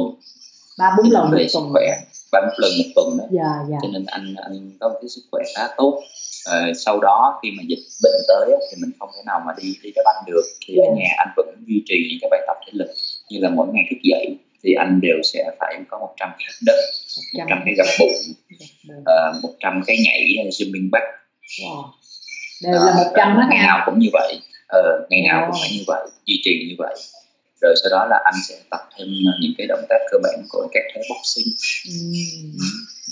[0.80, 1.86] Ba bốn lần về sức khỏe
[2.32, 3.78] ba bốn lần một tuần đó dạ, dạ.
[3.82, 6.02] cho nên anh anh có một cái sức khỏe khá tốt.
[6.46, 9.76] À, sau đó khi mà dịch bệnh tới thì mình không thể nào mà đi
[9.84, 10.46] đi đá banh được.
[10.68, 10.88] Thì yeah.
[10.88, 11.00] ở dạ.
[11.00, 12.89] nhà anh vẫn duy trì những cái bài tập thể lực
[13.30, 16.76] như là mỗi ngày thức dậy thì anh đều sẽ phải có 100 cái đất
[17.38, 18.13] 100 cái gập bụng
[19.00, 21.06] uh, 100 cái nhảy ờ, jumping back.
[21.62, 21.84] Wow.
[22.63, 24.39] đều uh, là 100 hết ngày nào cũng như vậy.
[24.78, 25.45] Uh, ngày nào wow.
[25.45, 26.95] cũng phải như vậy duy trì như vậy.
[27.62, 29.08] Rồi sau đó là anh sẽ tập thêm
[29.41, 31.54] những cái động tác cơ bản của các thế boxing.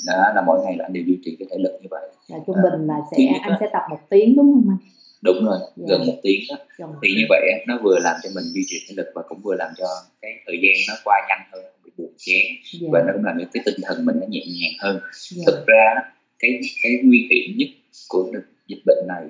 [0.08, 2.10] Đó là mỗi ngày là anh đều duy trì cái thể lực như vậy.
[2.28, 4.78] Là trung bình là sẽ anh sẽ tập một tiếng đúng không anh
[5.22, 5.72] đúng rồi yeah.
[5.76, 5.86] Dạ.
[5.90, 8.78] gần một tiếng đó gần thì như vậy nó vừa làm cho mình duy trì
[8.88, 9.86] thể lực và cũng vừa làm cho
[10.22, 12.82] cái thời gian nó qua nhanh hơn không bị buồn chán yeah.
[12.82, 12.88] Dạ.
[12.92, 15.14] và nó cũng làm cho cái tinh thần mình nó nhẹ nhàng hơn yeah.
[15.14, 15.44] Dạ.
[15.48, 15.96] thực ra
[16.40, 17.70] cái cái nguy hiểm nhất
[18.10, 18.32] của
[18.68, 19.24] dịch bệnh này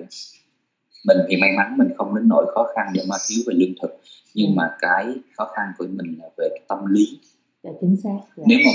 [1.06, 3.74] mình thì may mắn mình không đến nỗi khó khăn để mà thiếu về lương
[3.82, 4.00] thực
[4.34, 7.18] nhưng mà cái khó khăn của mình là về cái tâm lý
[7.62, 8.46] yeah, chính xác yeah.
[8.46, 8.72] nếu mà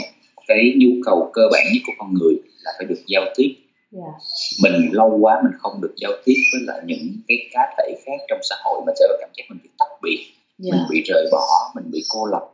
[0.47, 3.55] cái nhu cầu cơ bản nhất của con người là phải được giao tiếp
[3.99, 4.15] yeah.
[4.63, 8.19] Mình lâu quá mình không được giao tiếp với lại những cái cá thể khác
[8.29, 10.19] trong xã hội mình sẽ có cảm giác mình bị tách biệt.
[10.63, 10.73] Yeah.
[10.73, 12.45] Mình bị rời bỏ mình bị cô lập.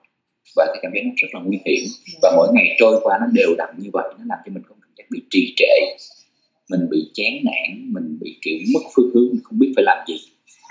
[0.55, 1.83] Và cái cảm giác nó rất là nguy hiểm.
[1.83, 2.19] Yeah.
[2.21, 4.75] Và mỗi ngày trôi qua nó đều đặn như vậy nó làm cho mình có
[4.81, 5.75] cảm giác bị trì trệ.
[6.69, 9.97] Mình bị chán nản mình bị kiểu mất phương hướng mình không biết phải làm
[10.07, 10.17] gì.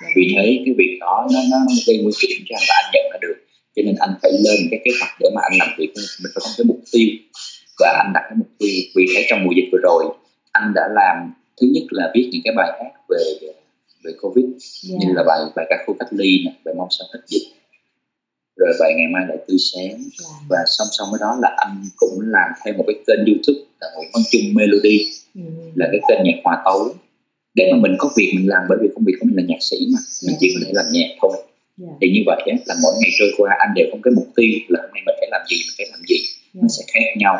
[0.02, 0.12] Yeah.
[0.16, 2.90] vì thế cái việc đó nó nó, nó gây nguy hiểm cho anh và anh
[2.92, 3.36] nhận ra được.
[3.76, 5.90] Cho nên anh phải lên cái kế hoạch để mà anh làm việc.
[5.96, 7.08] Mình phải có cái mục tiêu.
[7.80, 8.76] Và anh đặt cái mục tiêu.
[8.96, 10.04] Vì thế trong mùa dịch vừa rồi
[10.60, 13.48] anh đã làm thứ nhất là viết những cái bài hát về
[14.04, 14.60] về covid yeah.
[14.82, 14.96] Dạ.
[15.00, 17.46] như là bài bài ca khu cách ly này bài mong sao hết dịch
[18.56, 20.00] rồi bài ngày mai lại tươi sáng yeah.
[20.20, 20.28] Dạ.
[20.50, 23.86] và song song với đó là anh cũng làm thêm một cái kênh youtube là
[23.96, 24.98] nguyễn văn trung melody
[25.34, 25.44] mm.
[25.74, 26.94] là cái kênh nhạc hòa tấu
[27.54, 29.62] để mà mình có việc mình làm bởi vì công việc của mình là nhạc
[29.70, 30.38] sĩ mà mình yeah.
[30.40, 31.36] chỉ có thể làm nhạc thôi
[31.82, 31.94] yeah.
[32.00, 34.80] thì như vậy là mỗi ngày trôi qua anh đều có cái mục tiêu là
[34.82, 36.18] hôm nay mình phải làm gì mình phải làm gì
[36.54, 36.62] yeah.
[36.62, 37.34] nó sẽ khác nhau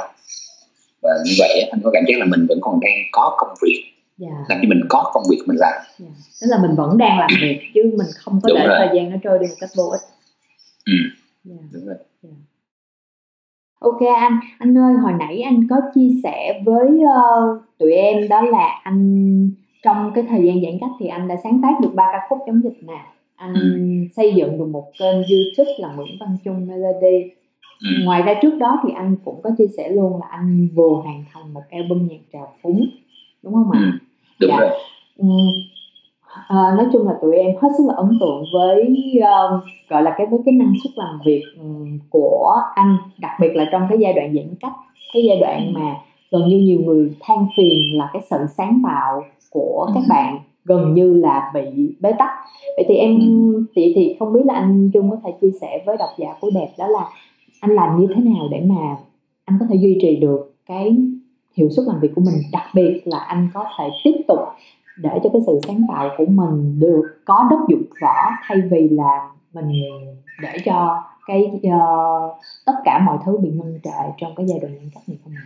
[1.02, 3.84] và như vậy anh có cảm giác là mình vẫn còn đang có công việc
[4.20, 4.32] yeah.
[4.32, 4.44] Dạ.
[4.48, 5.86] làm cho mình có công việc mình làm yeah.
[5.98, 6.06] Dạ.
[6.40, 8.76] tức là mình vẫn đang làm việc chứ mình không có Đúng để rồi.
[8.78, 10.00] thời gian nó trôi đi một cách vô ích
[10.86, 10.92] ừ.
[11.44, 11.56] Dạ.
[11.72, 12.36] Đúng rồi yeah.
[13.80, 18.42] Ok anh, anh ơi hồi nãy anh có chia sẻ với uh, tụi em đó
[18.42, 19.50] là anh
[19.82, 22.38] trong cái thời gian giãn cách thì anh đã sáng tác được ba ca khúc
[22.46, 23.06] chống dịch nè
[23.36, 23.78] anh ừ.
[24.16, 27.30] xây dựng được một kênh youtube là Nguyễn Văn Trung Melody
[27.80, 27.90] Ừ.
[28.04, 31.24] ngoài ra trước đó thì anh cũng có chia sẻ luôn là anh vừa hoàn
[31.32, 32.86] thành một album nhạc trào phúng
[33.42, 33.98] đúng không ạ ừ.
[34.40, 34.60] đúng dạ.
[34.60, 34.70] rồi
[35.18, 35.26] ừ.
[36.48, 40.14] à, nói chung là tụi em hết sức là ấn tượng với uh, gọi là
[40.18, 43.98] cái với cái năng suất làm việc um, của anh đặc biệt là trong cái
[44.00, 44.72] giai đoạn giãn cách
[45.12, 45.78] cái giai đoạn ừ.
[45.78, 45.94] mà
[46.30, 50.94] gần như nhiều người than phiền là cái sự sáng tạo của các bạn gần
[50.94, 52.30] như là bị bế tắc
[52.76, 53.18] vậy thì em
[53.76, 56.50] thì thì không biết là anh Trung có thể chia sẻ với độc giả của
[56.54, 57.08] đẹp đó là
[57.60, 58.96] anh làm như thế nào để mà
[59.44, 60.96] anh có thể duy trì được cái
[61.56, 64.38] hiệu suất làm việc của mình đặc biệt là anh có thể tiếp tục
[64.96, 68.88] để cho cái sự sáng tạo của mình được có đất dụng võ thay vì
[68.88, 69.72] là mình
[70.42, 74.72] để cho cái uh, tất cả mọi thứ bị ngưng trệ trong cái giai đoạn
[74.74, 75.44] giãn cách này không ạ?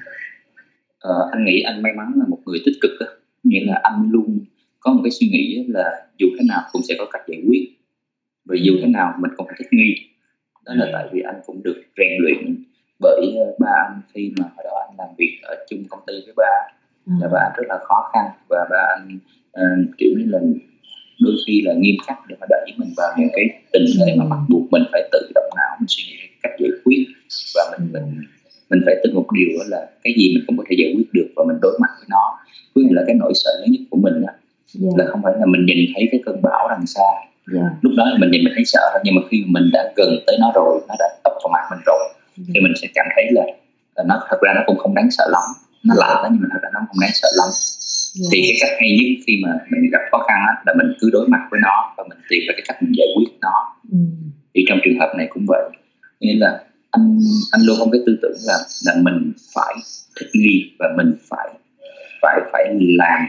[0.99, 3.07] Ờ, anh nghĩ anh may mắn là một người tích cực đó.
[3.45, 4.39] nghĩa là anh luôn
[4.81, 7.69] có một cái suy nghĩ là dù thế nào cũng sẽ có cách giải quyết
[8.45, 9.95] và dù thế nào mình cũng phải thích nghi
[10.67, 12.65] đó là tại vì anh cũng được rèn luyện
[13.01, 16.13] bởi ờ, ba anh khi mà hồi đó anh làm việc ở chung công ty
[16.25, 16.55] với ba
[17.07, 17.13] ừ.
[17.21, 19.19] là ba anh rất là khó khăn và ba anh
[19.61, 20.39] uh, kiểu như là
[21.21, 24.25] đôi khi là nghiêm khắc để mà đẩy mình vào những cái tình thế mà
[24.31, 27.05] bắt buộc mình phải tự động não mình suy nghĩ cách giải quyết
[27.55, 28.23] và mình mình
[28.71, 31.09] mình phải tin một điều đó là cái gì mình không có thể giải quyết
[31.13, 32.39] được và mình đối mặt với nó
[32.75, 34.39] với là cái nỗi sợ lớn nhất của mình đó, yeah.
[34.67, 34.89] Dạ.
[34.97, 37.11] là không phải là mình nhìn thấy cái cơn bão đằng xa
[37.53, 37.65] yeah.
[37.65, 37.79] Dạ.
[37.83, 40.53] lúc đó mình nhìn mình thấy sợ nhưng mà khi mình đã gần tới nó
[40.55, 42.03] rồi nó đã ập vào mặt mình rồi
[42.37, 42.49] yeah.
[42.55, 43.45] thì mình sẽ cảm thấy là,
[43.97, 45.47] là nó thật ra nó cũng không đáng sợ lắm
[45.85, 48.29] nó lạ đó nhưng mà thật ra nó không đáng sợ lắm yeah.
[48.33, 51.11] thì cái cách hay nhất khi mà mình gặp khó khăn á, là mình cứ
[51.13, 53.57] đối mặt với nó và mình tìm ra cái cách mình giải quyết nó
[53.93, 54.31] mm.
[54.55, 55.65] thì trong trường hợp này cũng vậy
[56.21, 57.19] nghĩa là anh
[57.53, 59.75] anh luôn có cái tư tưởng là là mình phải
[60.21, 61.49] thích nghi và mình phải
[62.23, 63.21] phải phải làm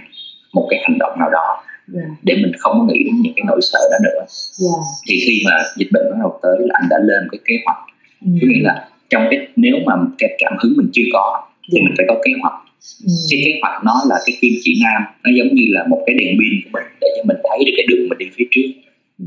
[0.54, 2.08] một cái hành động nào đó yeah.
[2.10, 2.16] Dạ.
[2.24, 4.30] để mình không có nghĩ đến những cái nỗi sợ đó nữa yeah.
[4.52, 4.78] Dạ.
[5.08, 7.82] thì khi mà dịch bệnh bắt đầu tới là anh đã lên cái kế hoạch
[8.26, 8.32] ừ.
[8.42, 11.84] có nghĩa là trong cái nếu mà cái cảm hứng mình chưa có thì yeah.
[11.86, 12.58] mình phải có kế hoạch
[13.06, 13.14] ừ.
[13.30, 16.16] cái kế hoạch nó là cái kim chỉ nam nó giống như là một cái
[16.20, 18.70] đèn pin của mình để cho mình thấy được cái đường mình đi phía trước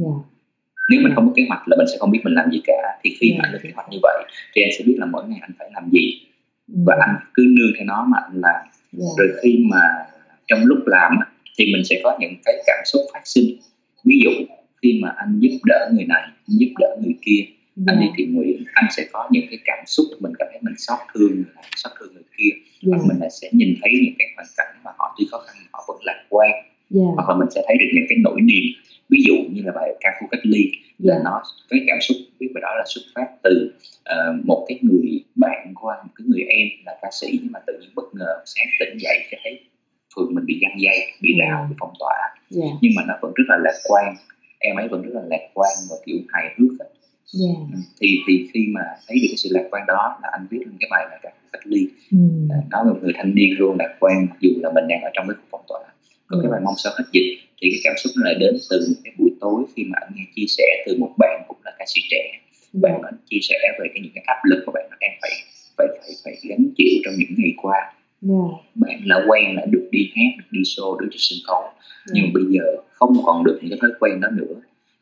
[0.03, 0.19] yeah
[0.88, 2.99] nếu mình không có kế hoạch là mình sẽ không biết mình làm gì cả
[3.03, 5.25] thì khi mà anh lên kế hoạch như vậy thì anh sẽ biết là mỗi
[5.29, 6.21] ngày anh phải làm gì
[6.87, 9.81] và anh cứ nương theo nó mà anh làm rồi khi mà
[10.47, 11.12] trong lúc làm
[11.59, 13.59] thì mình sẽ có những cái cảm xúc phát sinh
[14.05, 14.31] ví dụ
[14.83, 17.87] khi mà anh giúp đỡ người này giúp đỡ người kia yeah.
[17.87, 20.75] anh đi thiện nguyện anh sẽ có những cái cảm xúc mình cảm thấy mình
[20.79, 23.01] xót thương người này xót thương người kia yeah.
[23.01, 25.85] và mình sẽ nhìn thấy những cái hoàn cảnh mà họ tuy khó khăn họ
[25.88, 26.51] vẫn lạc quan
[26.95, 27.09] yeah.
[27.16, 28.64] hoặc là mình sẽ thấy được những cái nỗi niềm
[29.09, 30.81] ví dụ như là bài ca khu cách ly yeah.
[30.99, 31.21] là dạ.
[31.25, 33.73] nó cái cảm xúc biết bài đó là xuất phát từ
[34.11, 37.61] uh, một cái người bạn qua một cái người em là ca sĩ nhưng mà
[37.66, 39.61] tự nhiên bất ngờ sáng tỉnh dậy cái thấy
[40.17, 41.45] phường mình bị găng dây bị dạ.
[41.45, 42.17] rào bị phong tỏa.
[42.57, 42.73] Yeah.
[42.81, 44.15] nhưng mà nó vẫn rất là lạc quan
[44.59, 46.73] em ấy vẫn rất là lạc quan và kiểu hài hước
[47.41, 47.57] yeah.
[47.73, 50.59] Ừ, thì thì khi mà thấy được cái sự lạc quan đó là anh viết
[50.59, 51.19] lên cái bài là
[51.53, 51.89] cách ly.
[52.71, 55.27] Nói về một người thanh niên luôn lạc quan dù là mình đang ở trong
[55.29, 55.81] cái khu phong tỏa.
[56.27, 58.87] Có cái bài mong sao hết dịch thì cái cảm xúc nó lại đến từ
[58.89, 61.73] một cái buổi tối khi mà anh nghe chia sẻ từ một bạn cũng là
[61.79, 62.23] ca sĩ trẻ.
[62.73, 65.31] Bạn anh chia sẻ về cái những cái áp lực của bạn nó đang phải
[65.77, 68.51] phải phải phải gánh chịu trong những ngày qua yeah.
[68.75, 71.75] bạn là quen là được đi hát được đi show được trên sân khấu yeah.
[72.13, 74.55] nhưng bây giờ không còn được những cái thói quen đó nữa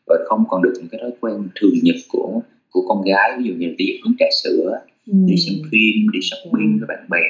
[0.06, 3.44] và không còn được những cái thói quen thường nhật của của con gái ví
[3.44, 5.12] dụ như là đi uống trà sữa ừ.
[5.26, 6.80] đi xem phim đi shopping yeah.
[6.80, 7.26] với bạn bè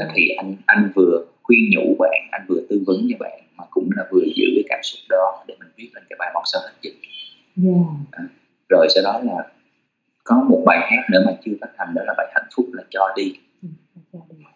[0.00, 0.12] yeah.
[0.16, 3.88] thì anh anh vừa khuyên nhủ bạn anh vừa tư vấn cho bạn mà cũng
[3.96, 6.62] là vừa giữ cái cảm xúc đó để mình viết lên cái bài mong sao
[6.64, 6.96] hết dịch
[7.64, 7.86] yeah.
[8.10, 8.24] à,
[8.68, 9.52] rồi sau đó là
[10.24, 12.82] có một bài hát nữa mà chưa phát hành đó là bài hạnh phúc là
[12.90, 13.32] cho đi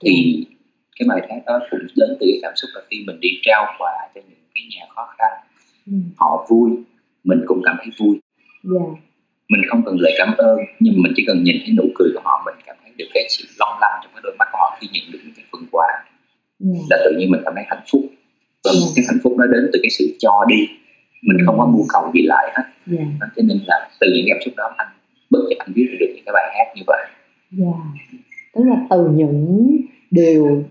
[0.00, 0.44] thì
[0.98, 3.74] cái bài hát đó cũng đến từ cái cảm xúc là khi mình đi trao
[3.78, 5.32] quà cho những cái nhà khó khăn
[5.86, 5.92] ừ.
[6.16, 6.70] họ vui
[7.24, 8.20] mình cũng cảm thấy vui
[8.74, 8.88] yeah.
[9.48, 12.20] mình không cần lời cảm ơn nhưng mình chỉ cần nhìn thấy nụ cười của
[12.24, 14.78] họ mình cảm thấy được cái sự long lanh trong cái đôi mắt của họ
[14.80, 15.88] khi nhận được những cái phần quà
[16.64, 16.84] yeah.
[16.90, 18.02] là tự nhiên mình cảm thấy hạnh phúc
[18.64, 18.92] và yeah.
[18.96, 20.60] cái hạnh phúc nó đến từ cái sự cho đi
[21.22, 23.08] mình không có mưu cầu gì lại hết yeah.
[23.36, 24.88] cho nên là từ những cảm xúc đó anh
[25.30, 27.04] bất chợt anh viết được những cái bài hát như vậy
[27.58, 27.76] yeah.
[28.54, 29.76] Tức là từ những
[30.10, 30.62] điều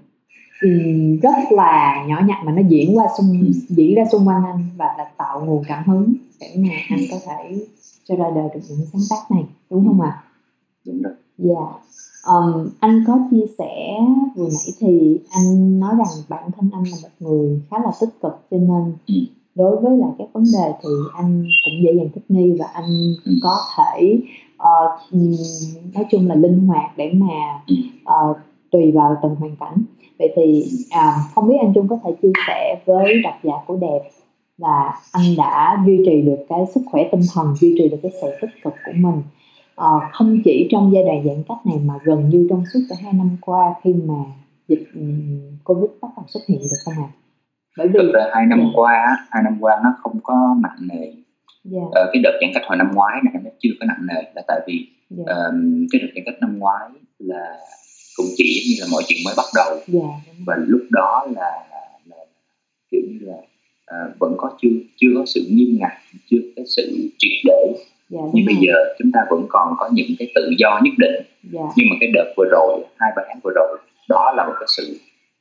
[1.21, 4.85] rất là nhỏ nhặt mà nó diễn qua xung diễn ra xung quanh anh và
[4.97, 7.65] là tạo nguồn cảm hứng để mà anh có thể
[8.03, 10.09] cho ra đời được những sáng tác này đúng không ạ?
[10.09, 10.23] À?
[10.85, 11.13] Đúng rồi.
[11.37, 11.53] Dạ.
[11.55, 11.81] Yeah
[12.27, 13.97] um, anh có chia sẻ
[14.35, 18.21] vừa nãy thì anh nói rằng bản thân anh là một người khá là tích
[18.21, 19.13] cực cho nên ừ.
[19.55, 23.13] đối với lại các vấn đề thì anh cũng dễ dàng thích nghi và anh
[23.25, 23.31] ừ.
[23.43, 24.19] có thể
[24.61, 25.13] uh,
[25.93, 27.61] nói chung là linh hoạt để mà
[28.03, 28.37] uh,
[28.71, 29.83] tùy vào từng hoàn cảnh
[30.21, 33.75] vậy thì à, không biết anh trung có thể chia sẻ với độc giả của
[33.75, 33.99] đẹp
[34.57, 38.11] là anh đã duy trì được cái sức khỏe tinh thần duy trì được cái
[38.21, 39.21] sự tích cực của mình
[39.81, 42.95] uh, không chỉ trong giai đoạn giãn cách này mà gần như trong suốt cả
[43.03, 44.23] hai năm qua khi mà
[44.67, 44.87] dịch
[45.63, 47.07] covid bắt đầu xuất hiện được không ạ?
[47.07, 47.17] À?
[47.77, 48.71] Bởi vì thực ra hai năm yeah.
[48.75, 51.11] qua hai năm qua nó không có nặng nề
[51.63, 51.83] yeah.
[51.93, 51.99] Dạ.
[52.01, 54.41] ờ, cái đợt giãn cách hồi năm ngoái này nó chưa có nặng nề là
[54.47, 55.27] tại vì yeah.
[55.27, 55.33] Dạ.
[55.33, 57.57] um, cái đợt giãn cách năm ngoái là
[58.17, 59.85] cũng chỉ như là mọi chuyện mới bắt đầu yeah.
[59.87, 61.49] Dạ, và lúc đó là,
[62.09, 62.17] là
[62.91, 63.37] kiểu như là
[63.91, 65.91] uh, vẫn có chưa chưa có sự nghiêm ngặt
[66.29, 67.73] chưa có sự triệt để
[68.09, 71.15] dạ, nhưng bây giờ chúng ta vẫn còn có những cái tự do nhất định
[71.51, 71.61] dạ.
[71.75, 73.77] nhưng mà cái đợt vừa rồi hai ba tháng vừa rồi
[74.09, 74.99] đó là một cái sự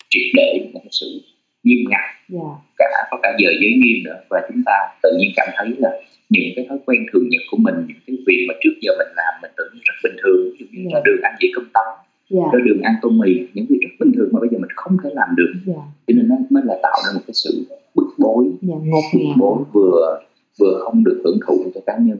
[0.09, 1.21] triệt để một cái sự
[1.63, 2.49] nghiêm ngặt dạ.
[2.79, 5.91] cả có cả giờ giới nghiêm nữa và chúng ta tự nhiên cảm thấy là
[6.31, 9.13] những cái thói quen thường nhật của mình những cái việc mà trước giờ mình
[9.17, 10.91] làm mình tưởng rất bình thường ví dụ như dạ.
[10.95, 11.89] là đường ăn dĩa cơm tấm
[12.35, 12.49] yeah.
[12.53, 12.59] Dạ.
[12.67, 15.11] đường ăn tô mì những việc rất bình thường mà bây giờ mình không thể
[15.13, 15.85] làm được yeah.
[16.07, 17.53] cho nên nó mới là tạo ra một cái sự
[17.95, 20.21] bức bối yeah, ngột ngạt bối vừa
[20.61, 22.19] vừa không được hưởng thụ cho cá nhân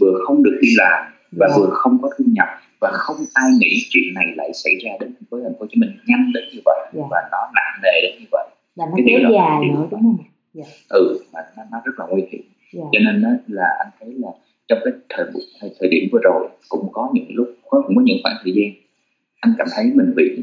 [0.00, 1.00] vừa không được đi làm
[1.32, 1.50] và yeah.
[1.50, 1.56] Dạ.
[1.58, 2.48] vừa không có thu nhập
[2.80, 5.76] và không ai nghĩ chuyện này lại xảy ra đến phố thành phố Hồ Chí
[5.80, 6.94] Minh nhanh đến như vậy yeah.
[6.94, 7.06] Dạ.
[7.10, 8.46] và nó nặng nề đến như vậy
[8.76, 10.30] và nó kéo dài nữa đúng không yeah.
[10.54, 10.64] Dạ.
[10.88, 12.42] ừ mà nó, nó rất là nguy hiểm
[12.74, 12.84] yeah.
[12.84, 12.88] Dạ.
[12.92, 14.28] cho nên đó là anh thấy là
[14.68, 15.26] trong cái thời
[15.60, 18.52] thời, thời điểm vừa rồi cũng có những lúc có cũng có những khoảng thời
[18.52, 18.70] gian
[19.40, 20.42] anh cảm thấy mình bị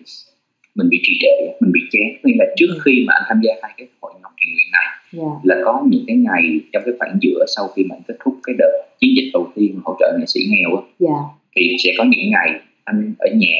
[0.75, 2.79] mình bị trì trệ mình bị chán nên là trước ừ.
[2.85, 4.87] khi mà anh tham gia hai cái hội nhóm thiện nguyện này
[5.17, 5.45] yeah.
[5.45, 8.35] là có những cái ngày trong cái khoảng giữa sau khi mà anh kết thúc
[8.43, 11.21] cái đợt chiến dịch đầu tiên hỗ trợ nghệ sĩ nghèo á yeah.
[11.55, 13.57] thì sẽ có những ngày anh ở nhà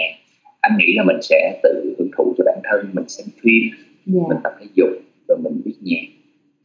[0.62, 3.63] anh nghĩ là mình sẽ tự hưởng thụ cho bản thân mình xem phim
[4.13, 4.27] yeah.
[4.30, 4.89] mình tập thể dục
[5.27, 6.16] rồi mình viết nhạc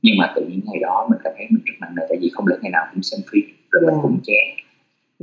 [0.02, 2.30] nhưng mà từ những ngày đó mình cảm thấy mình rất nặng nề tại vì
[2.34, 3.92] không lẽ ngày nào cũng xem phim rồi yeah.
[3.92, 4.46] mình cũng chán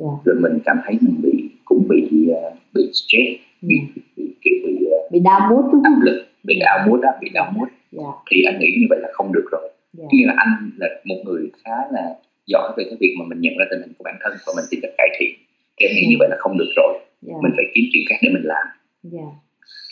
[0.01, 0.13] yeah.
[0.25, 3.29] rồi mình cảm thấy mình bị cũng bị uh, bị stress
[3.61, 4.01] bị, bị,
[4.43, 5.93] bị, bị, uh, bị đau mút đúng không?
[5.93, 8.13] áp lực bị đau mút đó bị đau mút yeah.
[8.31, 10.09] thì anh nghĩ như vậy là không được rồi yeah.
[10.13, 12.15] như là anh là một người khá là
[12.47, 14.65] giỏi về cái việc mà mình nhận ra tình hình của bản thân và mình
[14.69, 15.33] tìm cách cải thiện
[15.77, 16.09] thì em nghĩ yeah.
[16.11, 16.93] như vậy là không được rồi
[17.27, 17.41] yeah.
[17.43, 18.65] mình phải kiếm chuyện khác để mình làm
[19.13, 19.33] yeah.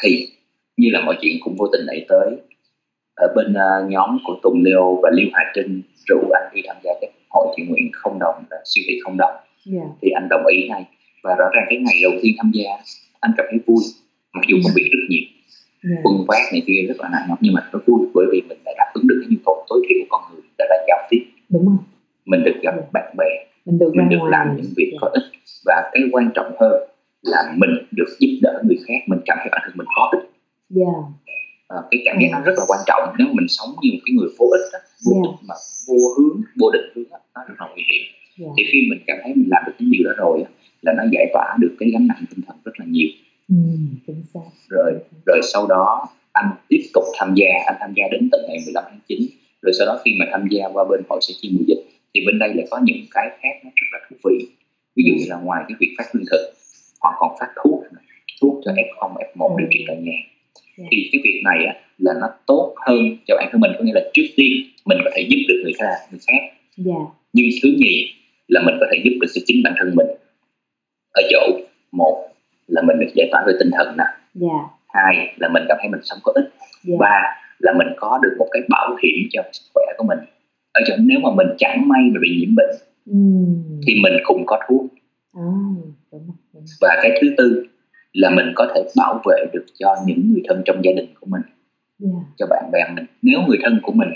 [0.03, 0.27] thì
[0.77, 2.27] như là mọi chuyện cũng vô tình đẩy tới
[3.17, 6.75] ở bên uh, nhóm của Tùng Leo và Lưu Hà Trinh rủ anh đi tham
[6.83, 9.35] gia cái hội thiện nguyện không đồng là siêu thị không đồng
[9.73, 9.87] yeah.
[10.01, 10.85] thì anh đồng ý ngay
[11.23, 12.69] và rõ ràng cái ngày đầu tiên tham gia
[13.19, 13.83] anh cảm thấy vui
[14.33, 15.25] mặc dù công việc rất nhiều
[15.89, 15.99] yeah.
[16.03, 18.73] quân vác này kia rất là nặng nhưng mà nó vui bởi vì mình đã
[18.77, 21.23] đáp ứng được cái nhu cầu tối thiểu của con người đã là giao tiếp
[21.49, 21.83] đúng không
[22.25, 22.93] mình được gặp yeah.
[22.93, 23.29] bạn bè
[23.65, 25.01] mình được, mình được làm những việc yeah.
[25.01, 25.23] có ích
[25.65, 26.73] và cái quan trọng hơn
[27.21, 30.23] là mình được giúp đỡ người khác mình cảm thấy bản thân mình có ích
[30.75, 30.95] yeah.
[31.67, 34.13] À, cái cảm giác nó rất là quan trọng nếu mình sống như một cái
[34.17, 35.25] người vô ích đó, vô yeah.
[35.29, 35.55] ích mà
[35.87, 38.03] vô hướng vô định hướng đó, nó rất là nguy hiểm
[38.39, 38.51] yeah.
[38.57, 40.37] thì khi mình cảm thấy mình làm được những điều đó rồi
[40.81, 43.09] là nó giải tỏa được cái gánh nặng tinh thần rất là nhiều
[43.49, 43.55] ừ,
[44.07, 44.47] chính xác.
[44.69, 44.91] rồi
[45.25, 48.83] rồi sau đó anh tiếp tục tham gia anh tham gia đến tận ngày 15
[48.89, 49.21] tháng 9
[49.61, 52.21] rồi sau đó khi mà tham gia qua bên hội sẽ chi mùa dịch thì
[52.25, 54.45] bên đây lại có những cái khác nó rất là thú vị
[54.95, 56.53] ví dụ như là ngoài cái việc phát lương thực
[57.01, 57.83] họ còn phát thuốc
[58.41, 59.55] thuốc cho f0 f1 ừ.
[59.57, 60.17] điều trị tại nhà
[60.77, 60.83] yeah.
[60.83, 60.87] Dạ.
[60.91, 63.93] thì cái việc này á, là nó tốt hơn cho bản thân mình có nghĩa
[63.95, 64.51] là trước tiên
[64.85, 66.53] mình có thể giúp được người khác người khác yeah.
[66.77, 66.99] Dạ.
[67.33, 68.13] nhưng thứ nhì
[68.47, 70.07] là mình có thể giúp được cho chính bản thân mình
[71.11, 71.59] ở chỗ
[71.91, 72.27] một
[72.67, 74.17] là mình được giải tỏa về tinh thần nè yeah.
[74.33, 74.59] Dạ.
[74.87, 76.49] hai là mình cảm thấy mình sống có ích
[76.87, 76.99] yeah.
[76.99, 77.21] ba
[77.59, 80.19] là mình có được một cái bảo hiểm cho sức khỏe của mình
[80.71, 83.81] ở chỗ nếu mà mình chẳng may mà bị nhiễm bệnh mm.
[83.87, 84.85] thì mình cũng có thuốc
[85.33, 85.41] à,
[86.11, 86.65] đúng đúng.
[86.81, 87.65] và cái thứ tư
[88.21, 91.27] là mình có thể bảo vệ được cho những người thân trong gia đình của
[91.29, 91.41] mình
[92.03, 92.23] yeah.
[92.37, 93.05] cho bạn bè mình.
[93.21, 94.09] Nếu người thân của mình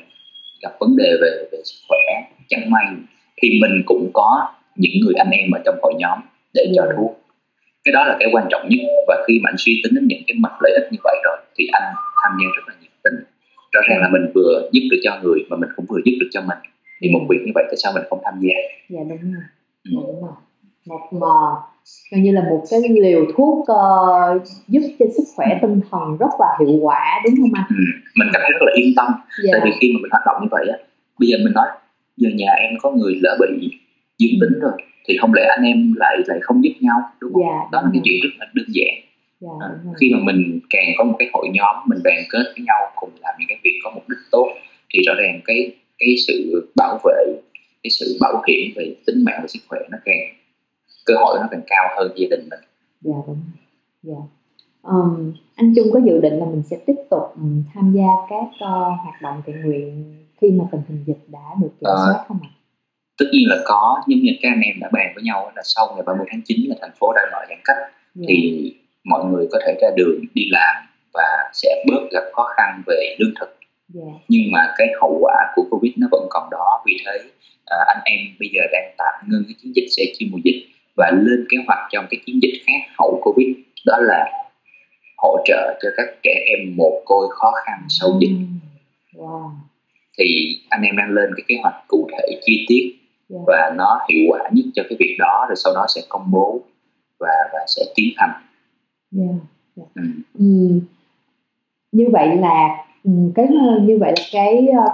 [0.61, 2.03] gặp vấn đề về về sức khỏe
[2.49, 2.85] chẳng may
[3.41, 6.19] thì mình cũng có những người anh em ở trong hội nhóm
[6.53, 6.75] để yeah.
[6.75, 7.21] cho thuốc
[7.83, 8.79] cái đó là cái quan trọng nhất.
[9.07, 11.37] Và khi mà anh suy tính đến những cái mặt lợi ích như vậy rồi
[11.55, 13.13] thì anh tham gia rất là nhiệt tình.
[13.71, 16.29] Rõ ràng là mình vừa giúp được cho người mà mình cũng vừa giúp được
[16.31, 16.57] cho mình.
[17.01, 18.55] Thì một việc như vậy tại sao mình không tham gia?
[18.89, 19.43] Dạ đúng rồi.
[19.83, 19.91] Ừ.
[20.07, 20.33] đúng rồi.
[20.85, 21.35] Một mà
[22.11, 26.33] coi như là một cái liều thuốc uh, giúp cho sức khỏe tinh thần rất
[26.39, 27.65] là hiệu quả đúng không anh?
[27.69, 27.83] Ừ,
[28.15, 29.07] mình cảm thấy rất là yên tâm
[29.43, 29.51] yeah.
[29.51, 30.77] tại vì khi mà mình hoạt động như vậy á
[31.19, 31.67] bây giờ mình nói
[32.17, 33.69] giờ nhà em có người lỡ bị
[34.17, 34.71] dương tính rồi
[35.07, 37.43] thì không lẽ anh em lại lại không giúp nhau đúng không?
[37.43, 38.93] Yeah, đó là cái chuyện rất là đơn giản.
[39.41, 39.67] Yeah, à,
[39.99, 43.09] khi mà mình càng có một cái hội nhóm mình đoàn kết với nhau cùng
[43.21, 44.47] làm những cái việc có mục đích tốt
[44.93, 47.23] thì rõ ràng cái cái sự bảo vệ
[47.83, 50.27] cái sự bảo hiểm về tính mạng và sức khỏe nó càng
[51.05, 52.59] cơ hội nó càng cao hơn gia đình mình
[53.01, 53.41] dạ đúng
[54.03, 54.21] dạ
[54.81, 58.45] um, anh Trung có dự định là mình sẽ tiếp tục um, tham gia các
[58.45, 62.39] uh, hoạt động thiện nguyện khi mà tình hình dịch đã được kiểm soát không
[62.43, 62.49] ạ?
[63.17, 65.93] Tất nhiên là có, nhưng như các anh em đã bàn với nhau là sau
[65.95, 68.25] ngày 30 tháng 9 là thành phố đã mở giãn cách yeah.
[68.27, 68.37] thì
[69.03, 70.75] mọi người có thể ra đường đi làm
[71.13, 73.57] và sẽ bớt gặp khó khăn về lương thực.
[73.95, 74.15] Yeah.
[74.27, 77.19] Nhưng mà cái hậu quả của Covid nó vẫn còn đó vì thế
[77.65, 80.67] à, anh em bây giờ đang tạm ngưng cái chiến dịch sẽ chi mùa dịch
[80.97, 83.47] và lên kế hoạch trong cái chiến dịch khác hậu covid
[83.85, 84.25] đó là
[85.17, 88.37] hỗ trợ cho các trẻ em mồ côi khó khăn sau dịch
[89.13, 89.49] wow.
[90.17, 92.97] thì anh em đang lên cái kế hoạch cụ thể chi tiết yeah.
[93.29, 93.37] Dạ.
[93.47, 96.61] và nó hiệu quả nhất cho cái việc đó rồi sau đó sẽ công bố
[97.19, 98.41] và và sẽ tiến hành yeah.
[99.11, 99.41] Dạ, yeah.
[99.75, 99.83] Dạ.
[99.95, 100.01] Ừ.
[100.39, 100.79] Ừ.
[101.91, 103.47] như vậy là ừ, cái
[103.81, 104.85] như vậy là cái ờ,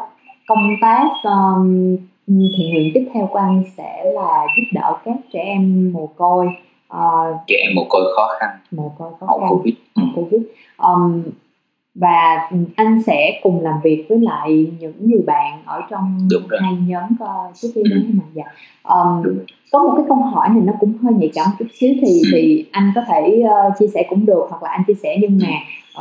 [0.48, 1.98] công tác um,
[2.28, 6.48] thiện nguyện tiếp theo của anh sẽ là giúp đỡ các trẻ em mồ côi
[6.94, 8.50] uh, trẻ em mồ côi khó khăn.
[8.72, 9.50] mồ côi khó hậu khăn.
[9.50, 9.74] Covid.
[9.96, 10.42] Hậu covid.
[10.78, 11.24] Um,
[11.96, 16.28] và anh sẽ cùng làm việc với lại những người bạn ở trong
[16.62, 17.04] hai nhóm
[17.56, 18.44] trước khi đến mà dạ.
[18.84, 19.24] Um,
[19.72, 22.66] có một cái câu hỏi này nó cũng hơi nhạy cảm chút xíu thì thì
[22.72, 25.54] anh có thể uh, chia sẻ cũng được hoặc là anh chia sẻ nhưng mà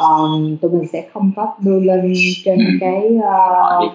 [0.03, 2.12] um, tụi mình sẽ không có đưa lên
[2.45, 3.93] trên cái uh,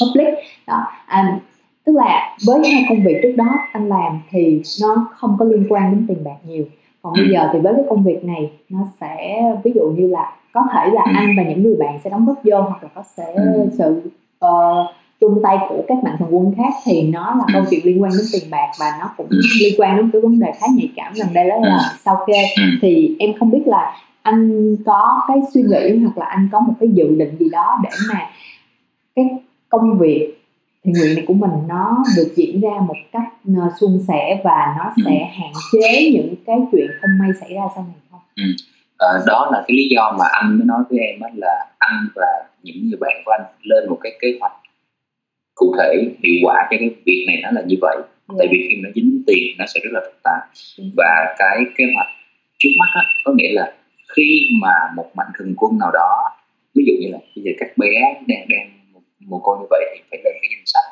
[0.00, 0.28] public.
[0.66, 1.38] Đó à,
[1.86, 5.66] tức là với hai công việc trước đó anh làm thì nó không có liên
[5.68, 6.64] quan đến tiền bạc nhiều.
[7.02, 10.32] Còn bây giờ thì với cái công việc này nó sẽ ví dụ như là
[10.52, 13.02] có thể là anh và những người bạn sẽ đóng góp vô hoặc là có
[13.16, 13.34] sẽ
[13.78, 14.10] sự
[14.44, 18.02] uh, chung tay của các mạnh thường quân khác thì nó là câu chuyện liên
[18.02, 19.28] quan đến tiền bạc và nó cũng
[19.60, 22.42] liên quan đến cái vấn đề khá nhạy cảm gần đây đó là sao kê
[22.82, 26.74] thì em không biết là anh có cái suy nghĩ hoặc là anh có một
[26.80, 28.20] cái dự định gì đó để mà
[29.16, 29.24] cái
[29.68, 30.34] công việc
[30.84, 34.74] thì nguyện này của mình nó được diễn ra một cách uh, suôn sẻ và
[34.78, 38.20] nó sẽ hạn chế những cái chuyện không may xảy ra sau này không?
[38.36, 38.44] Ừ.
[38.98, 42.26] À, đó là cái lý do mà anh mới nói với em là anh và
[42.62, 44.52] những người bạn của anh lên một cái kế hoạch
[45.54, 48.08] cụ thể hiệu quả cho cái việc này nó là như vậy yeah.
[48.28, 48.34] Dạ.
[48.38, 50.42] tại vì khi nó dính tiền nó sẽ rất là phức tạp
[50.78, 50.92] yeah.
[50.96, 52.06] và cái kế hoạch
[52.58, 53.72] trước mắt á, có nghĩa là
[54.16, 56.30] khi mà một mạnh thường quân nào đó
[56.74, 57.90] ví dụ như là bây giờ các bé
[58.26, 58.77] đang đang
[59.20, 60.84] một cô như vậy thì phải lên cái danh sách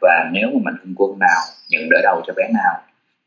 [0.00, 2.74] và nếu mà mạnh thường quân nào nhận đỡ đầu cho bé nào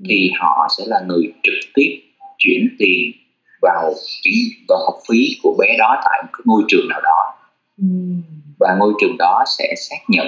[0.05, 0.37] thì ừ.
[0.39, 2.01] họ sẽ là người trực tiếp
[2.37, 3.11] chuyển tiền
[3.61, 7.33] vào chuyển vào học phí của bé đó tại một cái ngôi trường nào đó
[7.77, 7.85] ừ.
[8.59, 10.27] và ngôi trường đó sẽ xác nhận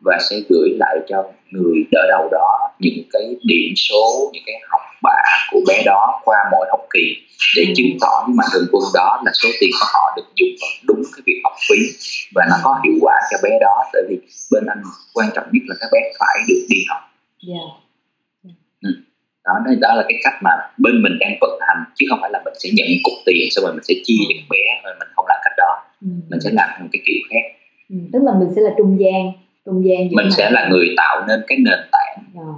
[0.00, 4.54] và sẽ gửi lại cho người đỡ đầu đó những cái điểm số những cái
[4.70, 7.16] học bạ của bé đó qua mỗi học kỳ
[7.56, 7.72] để ừ.
[7.76, 10.70] chứng tỏ với mạnh thường quân đó là số tiền của họ được dùng vào
[10.88, 11.78] đúng cái việc học phí
[12.34, 14.16] và nó có hiệu quả cho bé đó tại vì
[14.52, 14.82] bên anh
[15.14, 17.00] quan trọng nhất là các bé phải được đi học
[17.48, 17.68] yeah.
[18.44, 18.56] Yeah.
[18.82, 18.90] Ừ.
[19.44, 22.42] đó đó là cái cách mà bên mình đang vận hành chứ không phải là
[22.44, 25.08] mình sẽ nhận cục tiền xong rồi mình sẽ chia cho các bé rồi mình
[25.16, 25.72] không làm cách đó
[26.02, 26.08] ừ.
[26.30, 27.44] mình sẽ làm một cái kiểu khác
[27.90, 27.96] ừ.
[28.12, 29.32] tức là mình sẽ là trung gian
[29.70, 32.56] trung gian mình sẽ là người tạo nên cái nền tảng yeah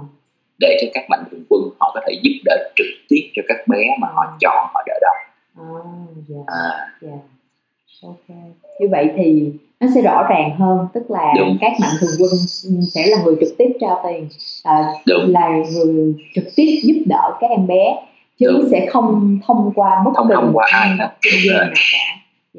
[0.63, 3.57] để cho các mạnh thường quân họ có thể giúp đỡ trực tiếp cho các
[3.67, 5.13] bé mà họ chọn họ đỡ đầu
[5.71, 5.85] oh,
[6.29, 6.91] yeah, à.
[7.01, 7.19] yeah.
[8.03, 8.37] ok
[8.79, 11.57] như vậy thì nó sẽ rõ ràng hơn tức là Đúng.
[11.61, 12.31] các mạnh thường quân
[12.93, 14.29] sẽ là người trực tiếp trao tiền
[14.63, 17.95] à, là người trực tiếp giúp đỡ các em bé
[18.39, 18.69] chứ Đúng.
[18.71, 21.73] sẽ không thông qua bất không thông qua ai hết cả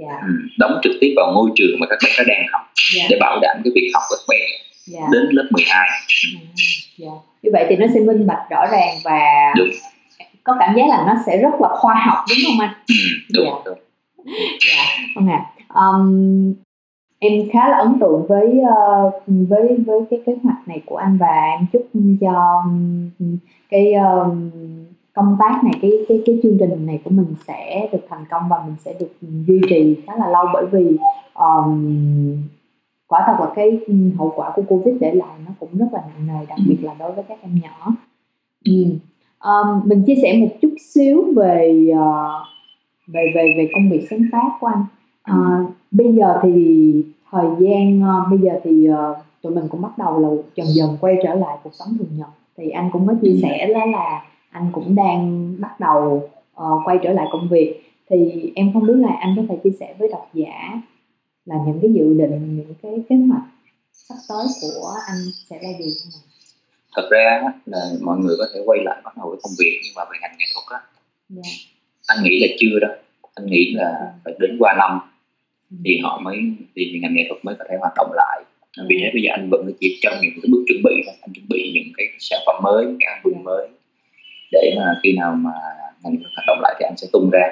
[0.01, 0.21] yeah.
[0.23, 2.63] ừ, đóng trực tiếp vào ngôi trường mà các bé đang học
[2.97, 3.11] yeah.
[3.11, 4.41] để bảo đảm cái việc học của các bé
[4.99, 5.11] yeah.
[5.13, 5.89] đến lớp 12
[6.25, 6.39] ừ.
[7.05, 9.21] yeah như vậy thì nó sẽ minh bạch rõ ràng và
[9.57, 9.69] đúng.
[10.45, 12.95] có cảm giác là nó sẽ rất là khoa học đúng không anh ừ,
[13.35, 13.63] đúng, dạ.
[13.65, 13.79] đúng.
[14.69, 14.85] dạ
[15.17, 16.55] vâng ạ um,
[17.19, 21.19] em khá là ấn tượng với uh, với với cái kế hoạch này của anh
[21.21, 21.89] và em chúc
[22.21, 22.65] cho
[23.71, 24.37] cái uh,
[25.15, 28.43] công tác này cái cái cái chương trình này của mình sẽ được thành công
[28.51, 30.97] và mình sẽ được duy trì khá là lâu bởi vì
[31.35, 32.37] um,
[33.07, 33.81] quả thật là cái
[34.19, 36.95] hậu quả của covid để lại nó cũng rất là nặng nề đặc biệt là
[36.99, 37.93] đối với các em nhỏ.
[39.45, 42.47] Um, mình chia sẻ một chút xíu về uh,
[43.07, 44.85] về về về công việc sáng tác của anh.
[45.33, 49.99] Uh, bây giờ thì thời gian uh, bây giờ thì uh, tụi mình cũng bắt
[49.99, 52.29] đầu là dần dần quay trở lại cuộc sống thường nhật.
[52.57, 53.39] Thì anh cũng có chia ừ.
[53.43, 54.23] sẻ đó là
[54.55, 56.31] anh cũng đang bắt đầu
[56.63, 57.81] uh, quay trở lại công việc
[58.11, 60.83] thì em không biết là anh có thể chia sẻ với độc giả
[61.45, 63.49] là những cái dự định những cái kế hoạch
[63.93, 65.17] sắp tới của anh
[65.51, 66.23] sẽ ra gì không ạ?
[66.97, 69.93] thật ra là mọi người có thể quay lại bắt đầu với công việc nhưng
[69.97, 70.87] mà về ngành nghệ thuật á
[71.35, 71.45] yeah.
[71.45, 71.51] Dạ.
[72.07, 72.97] anh nghĩ là chưa đâu
[73.35, 74.01] anh nghĩ là yeah.
[74.01, 74.21] Dạ.
[74.25, 75.01] phải đến qua năm
[75.71, 75.77] ừ.
[75.85, 76.37] thì họ mới
[76.77, 78.45] thì ngành nghệ thuật mới có thể hoạt động lại
[78.79, 78.87] yeah.
[78.89, 81.33] vì thế bây giờ anh vẫn chỉ trong những cái bước chuẩn bị thôi anh
[81.35, 83.45] chuẩn bị những cái sản phẩm mới những cái album yeah.
[83.45, 83.69] mới
[84.55, 85.51] để mà khi nào mà
[86.03, 87.43] ngành hoạt động lại thì anh sẽ tung ra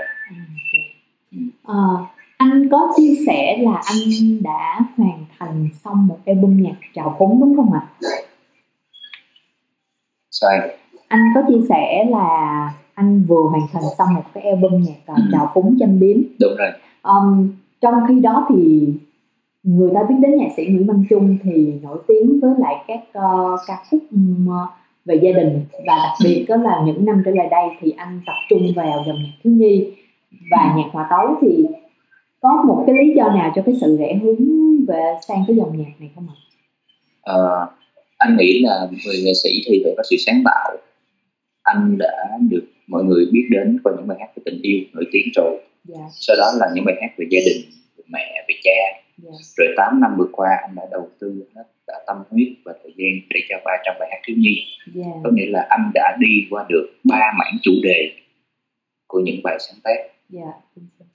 [1.31, 1.39] ừ.
[1.65, 1.77] à,
[2.37, 7.41] anh có chia sẻ là anh đã hoàn thành xong một album nhạc trào phúng
[7.41, 7.83] đúng không ạ?
[10.31, 10.79] Sai.
[11.09, 12.29] Anh có chia sẻ là
[12.95, 15.23] anh vừa hoàn thành xong một cái album nhạc uh, ừ.
[15.33, 16.17] trào phúng châm biếm.
[16.41, 16.71] Đúng rồi.
[17.03, 17.49] Um,
[17.81, 18.89] trong khi đó thì
[19.63, 23.01] người ta biết đến nhạc sĩ Nguyễn Văn Trung thì nổi tiếng với lại các
[23.19, 24.49] uh, ca khúc um,
[25.05, 28.21] về gia đình và đặc biệt đó là những năm trở lại đây thì anh
[28.27, 29.87] tập trung vào dòng nhạc thiếu nhi
[30.51, 31.67] và nhạc hòa tấu thì
[32.41, 34.37] có một cái lý do nào cho cái sự rẽ hướng
[34.87, 36.37] về sang cái dòng nhạc này không ạ?
[37.23, 37.37] À,
[38.19, 40.77] anh nghĩ là người nghệ sĩ thì phải có sự sáng tạo
[41.63, 45.05] anh đã được mọi người biết đến qua những bài hát về tình yêu nổi
[45.13, 45.61] tiếng rồi yeah.
[45.85, 46.01] Dạ.
[46.11, 49.35] sau đó là những bài hát về gia đình về mẹ về cha yeah.
[49.35, 49.65] Dạ.
[49.65, 52.93] rồi 8 năm vừa qua anh đã đầu tư hết cả tâm huyết và thời
[52.97, 54.65] gian để cho 300 bài hát thiếu nhi
[54.95, 55.17] yeah.
[55.25, 58.11] Có nghĩa là anh đã đi qua được ba mảng chủ đề
[59.07, 59.99] của những bài sáng tác
[60.35, 60.55] yeah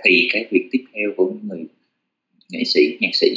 [0.03, 1.65] thì cái việc tiếp theo của người
[2.49, 3.27] nghệ sĩ nhạc sĩ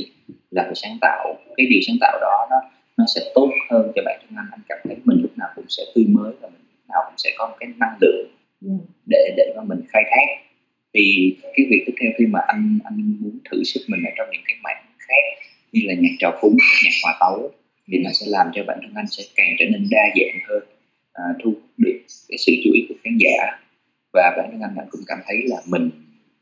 [0.51, 2.57] là phải sáng tạo cái điều sáng tạo đó nó
[2.97, 5.65] nó sẽ tốt hơn cho bản thân anh anh cảm thấy mình lúc nào cũng
[5.69, 8.29] sẽ tươi mới và mình lúc nào cũng sẽ có một cái năng lượng
[8.63, 8.71] ừ.
[9.07, 10.50] để để mà mình khai thác
[10.95, 14.29] thì cái việc tiếp theo khi mà anh anh muốn thử sức mình ở trong
[14.33, 17.53] những cái mảng khác như là nhạc trào phúng nhạc hòa tấu
[17.87, 20.63] thì nó sẽ làm cho bản thân anh sẽ càng trở nên đa dạng hơn
[21.13, 23.59] à, thu được cái sự chú ý của khán giả
[24.13, 25.91] và bản thân anh anh cũng cảm thấy là mình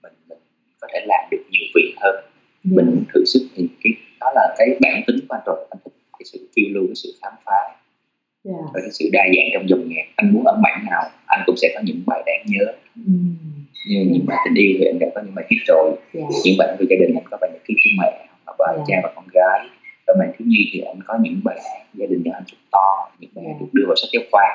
[0.03, 0.39] mình, mình
[0.81, 2.25] có thể làm được nhiều việc hơn yeah.
[2.65, 2.71] Dạ.
[2.77, 5.93] mình thử sức thì cái đó là cái bản tính của anh rồi anh thích
[6.19, 7.79] cái sự phiêu lưu cái sự khám phá yeah.
[8.45, 8.53] Dạ.
[8.75, 11.57] và cái sự đa dạng trong dòng nhạc anh muốn ấn bản nào anh cũng
[11.57, 13.35] sẽ có những bài đáng nhớ mm.
[13.87, 16.29] Như những bài tình yêu thì anh đã có những bài hit rồi yeah.
[16.45, 18.87] những bài về gia đình anh có bài nhật ký của mẹ hoặc bài yeah.
[18.89, 19.61] cha và con gái
[20.07, 21.59] và bài thiếu nhi thì anh có những bài
[21.95, 23.61] gia đình nhà anh chụp to những bài yeah.
[23.61, 24.49] được đưa vào sách giáo khoa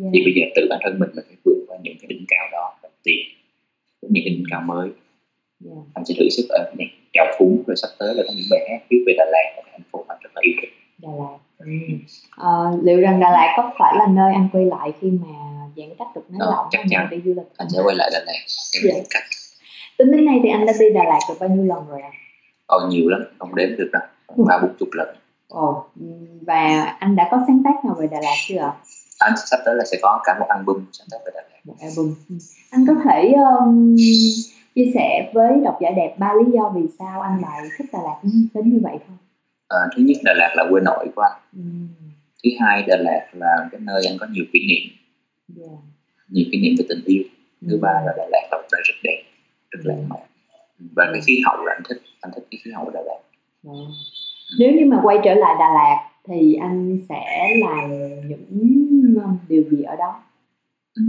[0.00, 0.10] yeah.
[0.12, 2.48] thì bây giờ tự bản thân mình mình phải vượt qua những cái đỉnh cao
[2.52, 3.24] đó và tìm
[4.02, 4.88] những cái đỉnh cao mới
[5.64, 5.78] yeah.
[5.94, 8.60] anh sẽ thử sức ở này trào phúng rồi sắp tới là có những bài
[8.70, 11.36] hát viết về Đà Lạt một thành phố anh rất là yêu thích Đà Lạt
[11.58, 11.66] ừ.
[12.36, 12.48] à,
[12.82, 15.28] liệu rằng Đà Lạt có phải là nơi anh quay lại khi mà
[15.76, 18.18] giãn cách được nới lỏng chắc chắn đi du lịch anh sẽ quay lại Đà
[18.26, 18.32] Lạt
[18.72, 19.24] em giãn cách
[19.98, 22.10] tính đến nay thì anh đã đi Đà Lạt được bao nhiêu lần rồi ạ?
[22.12, 22.18] À?
[22.66, 24.02] Ồ nhiều lắm, không đếm được đâu,
[24.46, 25.08] ba bốn chục lần.
[25.48, 25.84] Ồ,
[26.46, 28.72] và anh đã có sáng tác nào về Đà Lạt chưa ạ?
[29.18, 31.58] Anh sắp tới là sẽ có cả một album sáng tác về Đà Lạt.
[31.64, 32.14] Một album.
[32.28, 32.34] Ừ.
[32.70, 33.96] Anh có thể um,
[34.74, 38.02] chia sẻ với độc giả đẹp ba lý do vì sao anh lại thích Đà
[38.02, 38.16] Lạt
[38.54, 39.16] đến như vậy không?
[39.68, 41.40] À, thứ nhất Đà Lạt là quê nội của anh.
[41.52, 41.62] Ừ.
[42.44, 44.96] Thứ hai Đà Lạt là cái nơi anh có nhiều kỷ niệm.
[45.56, 45.70] Yeah.
[45.70, 45.76] Dạ.
[46.28, 47.22] Nhiều kỷ niệm về tình yêu.
[47.60, 47.78] Thứ ừ.
[47.82, 49.22] ba là Đà Lạt là rất đẹp,
[49.70, 50.28] rất lãng mạn
[50.78, 53.20] và cái khí hậu là anh thích anh thích cái khí hậu Đà Lạt
[53.64, 53.70] ừ.
[54.58, 57.90] nếu như mà quay trở lại Đà Lạt thì anh sẽ làm
[58.28, 60.22] những um, điều gì ở đó
[60.94, 61.02] ừ.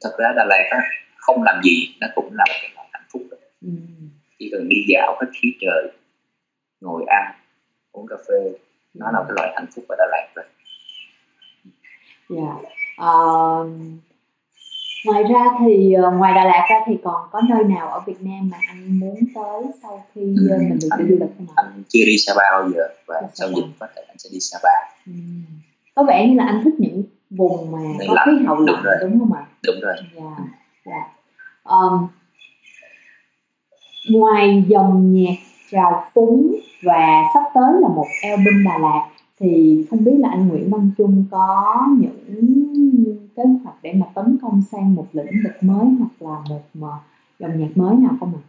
[0.00, 0.78] thật ra Đà Lạt á,
[1.16, 3.22] không làm gì nó cũng là một cái loại hạnh phúc.
[3.62, 3.68] Ừ.
[4.38, 5.92] chỉ cần đi dạo hết khí trời
[6.80, 7.34] ngồi ăn
[7.92, 8.52] uống cà phê
[8.94, 10.44] nó là cái loại hạnh phúc ở Đà Lạt rồi
[12.28, 13.10] dạ yeah.
[13.10, 13.68] uh,
[15.04, 18.20] ngoài ra thì ờ, ngoài Đà Lạt ra thì còn có nơi nào ở Việt
[18.20, 21.46] Nam mà anh muốn tới sau khi ừ, ờ, mình được đi du lịch không
[21.56, 21.62] ạ?
[21.62, 24.40] Anh chưa đi Sapa bao giờ và đi sau dịch có thể anh sẽ đi
[24.40, 24.68] Sapa.
[25.06, 25.12] Ừ.
[25.94, 28.28] Có vẻ như là anh thích những vùng mà Nên có lạnh.
[28.38, 29.46] khí hậu lạnh đúng, đúng không ạ?
[29.66, 29.94] Đúng rồi.
[30.16, 30.44] Dạ.
[30.84, 31.08] Dạ.
[31.64, 32.08] Um,
[34.10, 35.34] ngoài dòng nhạc
[35.70, 39.08] trào phúng và sắp tới là một album Đà Lạt
[39.40, 42.24] thì không biết là anh Nguyễn Văn Trung có những
[43.36, 46.88] kế hoạch để mà tấn công sang một lĩnh vực mới hoặc là một mà
[47.38, 48.42] dòng nhạc mới nào không ạ?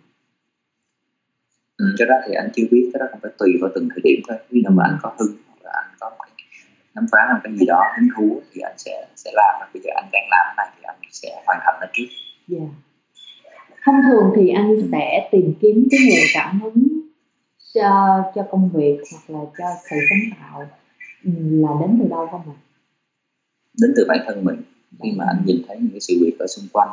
[1.77, 4.01] Ừ, cái đó thì anh chưa biết cái đó không phải tùy vào từng thời
[4.03, 6.47] điểm thôi khi nào mà anh có hứng hoặc là anh có một cái
[6.95, 9.89] khám phá một cái gì đó hứng thú thì anh sẽ sẽ làm bây giờ
[9.95, 12.03] anh đang làm cái này thì anh sẽ hoàn thành nó trước
[12.51, 12.63] yeah.
[12.63, 12.67] Dạ.
[13.85, 16.98] thông thường thì anh sẽ tìm kiếm cái nguồn cảm hứng
[17.73, 20.69] cho cho công việc hoặc là cho sự sáng tạo
[21.23, 22.57] ừ, là đến từ đâu không ạ?
[23.81, 24.61] Đến từ bản thân mình
[25.03, 26.89] khi mà anh nhìn thấy những cái sự việc ở xung quanh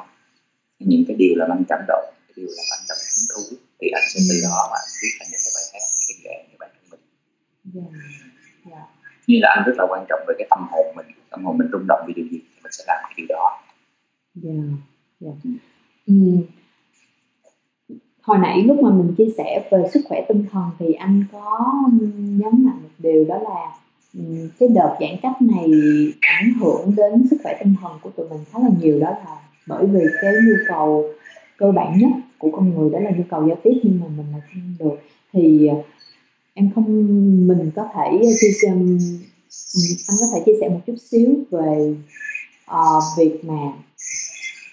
[0.79, 3.89] những cái điều làm anh cảm động cái điều làm anh cảm hứng thú thì
[3.99, 6.37] anh sẽ từ đó mà anh viết thành những cái bài hát những cái nghệ
[6.51, 7.03] như bản thân mình
[7.75, 7.91] yeah.
[8.71, 8.87] Yeah.
[9.27, 11.69] như là anh rất là quan trọng về cái tâm hồn mình tâm hồn mình
[11.73, 13.47] rung động vì điều gì thì mình sẽ làm cái điều đó
[14.45, 14.67] yeah.
[15.25, 15.37] Yeah.
[16.07, 16.15] Ừ
[18.27, 21.73] hồi nãy lúc mà mình chia sẻ về sức khỏe tinh thần thì anh có
[22.17, 23.77] nhấn mạnh một điều đó là
[24.59, 25.71] cái đợt giãn cách này
[26.21, 29.01] ảnh hưởng đến sức khỏe tinh thần của tụi mình khá là nhiều.
[29.01, 31.05] Đó là bởi vì cái nhu cầu
[31.57, 34.27] cơ bản nhất của con người đó là nhu cầu giao tiếp nhưng mà mình
[34.33, 34.97] lại không được.
[35.33, 35.77] Thì ờ,
[36.55, 36.85] em không
[37.49, 38.99] mình có thể chia sẻ anh
[40.21, 41.95] có thể chia sẻ một chút xíu về
[42.71, 43.73] uh, việc mà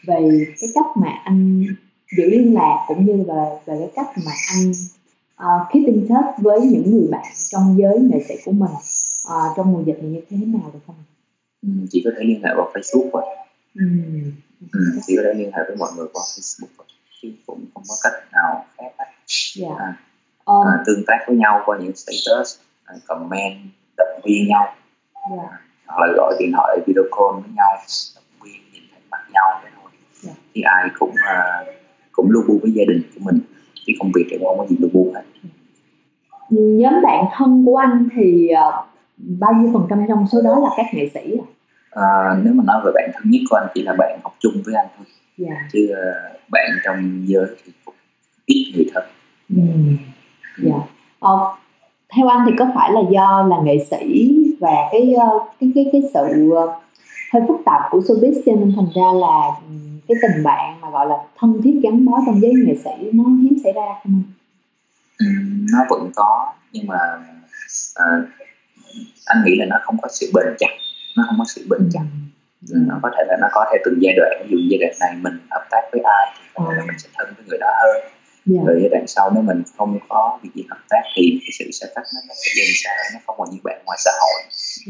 [0.08, 1.66] về cái cách mà anh
[2.18, 4.72] giữ liên lạc cũng như là về cái cách mà anh
[5.44, 8.72] uh, keep in touch với những người bạn trong giới nghệ sĩ của mình
[9.30, 10.96] à, trong mùa dịch này như thế nào được không?
[11.62, 13.24] Ừ, chỉ có thể liên hệ qua Facebook thôi.
[13.76, 13.86] Ừ.
[14.74, 16.86] Ừ, chỉ có thể liên hệ với mọi người qua Facebook
[17.22, 19.06] chứ cũng không có cách nào khác hết.
[19.56, 19.68] Dạ.
[19.80, 19.98] À,
[20.46, 23.58] um, à, tương tác với nhau qua những status, à, comment,
[23.98, 24.76] động viên nhau.
[25.14, 25.60] Dạ.
[25.86, 27.72] Hoặc là gọi điện thoại video call với nhau,
[28.16, 29.92] động viên nhìn thấy mặt nhau thế thôi.
[30.22, 30.32] Dạ.
[30.54, 31.83] Thì ai cũng uh,
[32.14, 33.40] cũng lu bu với gia đình của mình
[33.88, 35.24] chứ công việc thì không có gì lu bu hết.
[36.50, 38.86] Nhóm bạn thân của anh thì uh,
[39.40, 41.38] bao nhiêu phần trăm trong số đó là các nghệ sĩ
[41.92, 42.40] à?
[42.44, 44.76] Nếu mà nói về bạn thân nhất của anh chỉ là bạn học chung với
[44.76, 45.06] anh thôi
[45.38, 45.52] yeah.
[45.52, 45.70] Dạ.
[45.74, 47.96] chứ uh, bạn trong giới thì cũng
[48.46, 49.04] ít người thân
[49.50, 49.62] ừ.
[49.86, 50.00] yeah.
[50.58, 50.88] Dạ.
[51.20, 51.38] ờ,
[52.16, 55.90] theo anh thì có phải là do là nghệ sĩ và cái ờ, cái cái
[55.92, 56.80] cái sự ờ,
[57.34, 59.74] hơi phức tạp của showbiz cho nên thành ra là ừ,
[60.08, 63.24] cái tình bạn mà gọi là thân thiết gắn bó trong giới nghệ sĩ nó
[63.24, 64.24] hiếm xảy ra không
[65.18, 65.26] Ừ,
[65.72, 66.98] nó vẫn có nhưng mà
[68.00, 68.30] uh,
[69.26, 70.74] anh nghĩ là nó không có sự bền chặt
[71.18, 72.06] nó không có sự bền chặt
[72.70, 72.76] ừ.
[72.88, 75.12] nó có thể là nó có theo từng giai đoạn ví dụ giai đoạn này
[75.22, 77.72] mình hợp tác với ai thì có thể là mình sẽ thân với người đó
[77.82, 78.12] hơn yeah.
[78.46, 78.62] Dạ.
[78.66, 81.72] rồi giai đoạn sau nếu mình không có việc gì hợp tác thì cái sự
[81.72, 84.42] xa cách nó, nó sẽ dần xa nó không còn như bạn ngoài xã hội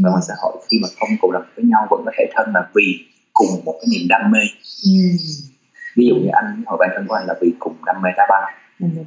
[0.04, 2.52] và ngoài xã hội khi mà không cùng làm với nhau vẫn có thể thân
[2.54, 4.40] là vì cùng một cái niềm đam mê
[4.84, 4.92] ừ.
[5.96, 8.24] ví dụ như anh hồi bản thân của anh là vì cùng đam mê đá
[8.30, 8.54] banh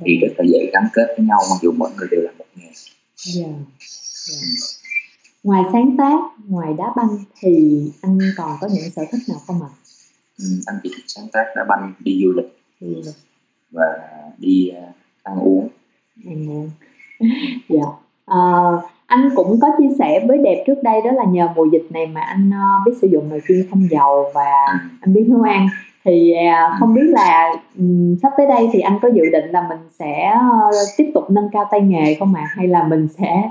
[0.00, 2.44] thì rất là dễ gắn kết với nhau mặc dù mỗi người đều là một
[2.54, 3.50] nghề yeah.
[4.30, 4.50] Yeah.
[5.42, 6.18] ngoài sáng tác
[6.48, 9.76] ngoài đá banh thì anh còn có những sở thích nào không ạ à?
[10.38, 13.14] ừ, anh chỉ thích sáng tác đá banh đi du lịch, đi du lịch.
[13.70, 13.84] và
[14.38, 15.68] đi uh, ăn uống
[16.26, 16.70] ăn uống
[17.68, 17.86] dạ
[18.34, 21.86] uh, anh cũng có chia sẻ với đẹp trước đây đó là nhờ mùa dịch
[21.90, 24.50] này mà anh uh, biết sử dụng nồi chiên không dầu và
[25.00, 25.68] anh biết nấu ăn
[26.04, 29.66] thì uh, không biết là um, sắp tới đây thì anh có dự định là
[29.68, 30.32] mình sẽ
[30.68, 32.52] uh, tiếp tục nâng cao tay nghề không ạ à?
[32.56, 33.50] hay là mình sẽ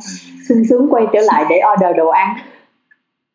[0.50, 2.38] sung sướng quay trở lại để order đồ ăn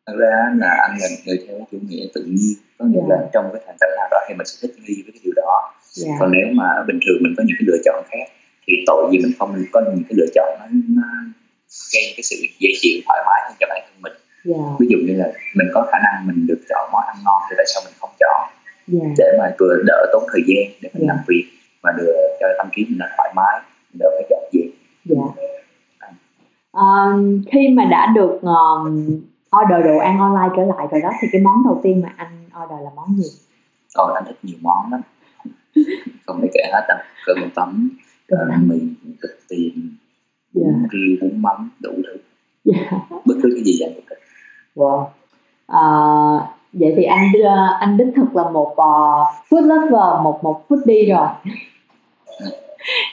[0.07, 3.09] thật ra là anh là người theo chủ nghĩa tự nhiên có nghĩa yeah.
[3.09, 3.15] Dạ.
[3.15, 5.33] là trong cái hoàn cảnh nào đó thì mình sẽ thích nghi với cái điều
[5.35, 5.73] đó yeah.
[5.93, 6.13] Dạ.
[6.19, 8.25] còn nếu mà bình thường mình có những cái lựa chọn khác
[8.67, 10.65] thì tội gì mình không có những cái lựa chọn nó,
[10.97, 11.07] nó
[11.93, 14.13] gây cái sự dễ chịu thoải mái hơn cho bản thân mình
[14.45, 14.59] yeah.
[14.59, 14.75] Dạ.
[14.79, 17.53] ví dụ như là mình có khả năng mình được chọn món ăn ngon thì
[17.57, 18.41] tại sao mình không chọn
[18.93, 19.13] yeah.
[19.17, 21.15] để mà vừa đỡ tốn thời gian để mình yeah.
[21.15, 21.45] làm việc
[21.83, 23.61] mà được cho tâm trí mình nó thoải mái
[23.99, 24.61] đỡ phải chọn gì
[25.09, 25.29] yeah.
[26.77, 28.87] Uh, khi mà đã được uh,
[29.61, 32.45] order đồ ăn online trở lại rồi đó thì cái món đầu tiên mà anh
[32.63, 33.29] order là món gì?
[33.95, 35.01] Ồ, anh thích nhiều món lắm
[36.25, 37.89] không thể kể hết đâu cơm tấm
[38.33, 39.95] uh, mì thịt tiền
[40.53, 40.91] bún yeah.
[40.91, 42.17] riêu bún mắm đủ thứ
[42.73, 42.93] yeah.
[43.25, 44.19] bất cứ cái gì anh cũng thích
[44.75, 45.05] wow
[45.67, 45.83] à,
[46.73, 47.47] vậy thì anh đưa
[47.79, 51.27] anh đích thực là một uh, food lover một một foodie rồi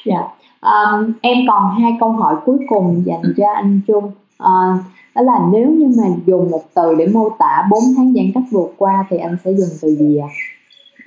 [0.05, 0.31] dạ yeah.
[0.61, 4.05] um, em còn hai câu hỏi cuối cùng dành cho anh Trung
[4.43, 4.81] uh,
[5.15, 8.45] đó là nếu như mà dùng một từ để mô tả 4 tháng giãn cách
[8.51, 10.29] vượt qua thì anh sẽ dùng từ gì ạ?
[10.29, 10.58] À?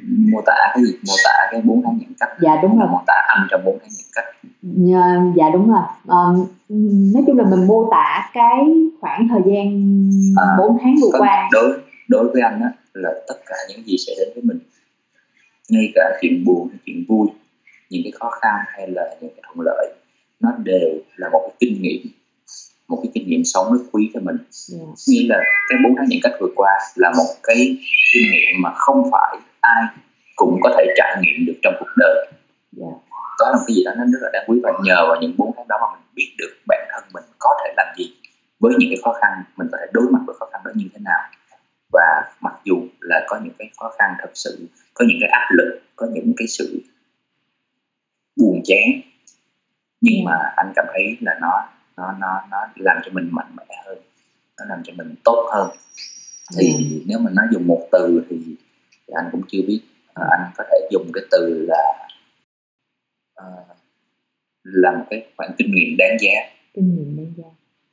[0.08, 2.88] Mô tả cái gì mô tả cái bốn tháng giãn cách dạ đúng rồi.
[2.92, 4.26] mô tả anh trong bốn tháng giãn cách.
[4.62, 5.82] Dạ, dạ đúng rồi.
[6.08, 6.22] À,
[7.14, 8.66] nói chung là mình mô tả cái
[9.02, 9.68] khoảng thời gian
[10.38, 11.50] à, 4 tháng vừa qua.
[11.52, 14.60] đối đối với anh á là tất cả những gì sẽ đến với mình
[15.70, 17.28] ngay cả chuyện buồn chuyện vui
[17.90, 19.94] những cái khó khăn hay là những cái thuận lợi
[20.40, 22.02] nó đều là một cái kinh nghiệm
[22.88, 24.38] một cái kinh nghiệm sống rất quý cho mình.
[24.74, 24.88] Yeah.
[25.08, 25.38] nghĩa là
[25.70, 27.78] cái bốn tháng giãn cách vừa qua là một cái
[28.14, 29.38] kinh nghiệm mà không phải
[29.76, 29.84] ai
[30.36, 32.28] cũng có thể trải nghiệm được trong cuộc đời
[32.82, 32.94] yeah.
[33.40, 35.52] Đó là cái gì đó nó rất là đáng quý và nhờ vào những bốn
[35.58, 38.14] tháng đó mà mình biết được bản thân mình có thể làm gì
[38.60, 40.86] với những cái khó khăn mình có thể đối mặt với khó khăn đó như
[40.94, 41.22] thế nào
[41.94, 45.48] và mặc dù là có những cái khó khăn thật sự có những cái áp
[45.52, 46.82] lực có những cái sự
[48.36, 49.02] buồn chán
[50.02, 53.76] nhưng mà anh cảm thấy là nó nó nó nó làm cho mình mạnh mẽ
[53.86, 53.98] hơn
[54.60, 55.70] nó làm cho mình tốt hơn
[56.58, 57.04] thì ừ.
[57.06, 58.38] nếu mình nói dùng một từ thì
[59.08, 59.82] thì anh cũng chưa biết
[60.14, 62.08] à, anh có thể dùng cái từ là
[63.36, 63.46] à,
[64.64, 66.32] là một cái khoản kinh nghiệm đáng giá.
[66.74, 67.50] Kinh nghiệm đáng giá.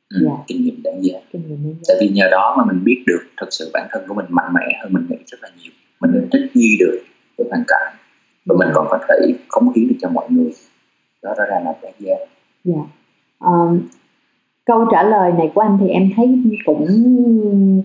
[0.09, 0.45] Ừ, dạ.
[0.47, 1.19] kinh nghiệm đáng giá.
[1.33, 1.83] Kinh nghiệm đáng giá.
[1.89, 4.53] Tại vì nhờ đó mà mình biết được thực sự bản thân của mình mạnh
[4.55, 5.73] mẽ hơn mình nghĩ rất là nhiều.
[6.01, 6.99] Mình nên thích nghi được
[7.39, 7.95] với hoàn cảnh.
[8.47, 10.51] Và mình còn có thể cống hiến được cho mọi người.
[11.23, 12.15] Đó rõ ràng là đáng giá.
[12.65, 12.81] Dạ.
[13.39, 13.89] Um,
[14.69, 16.27] câu trả lời này của anh thì em thấy
[16.64, 16.87] cũng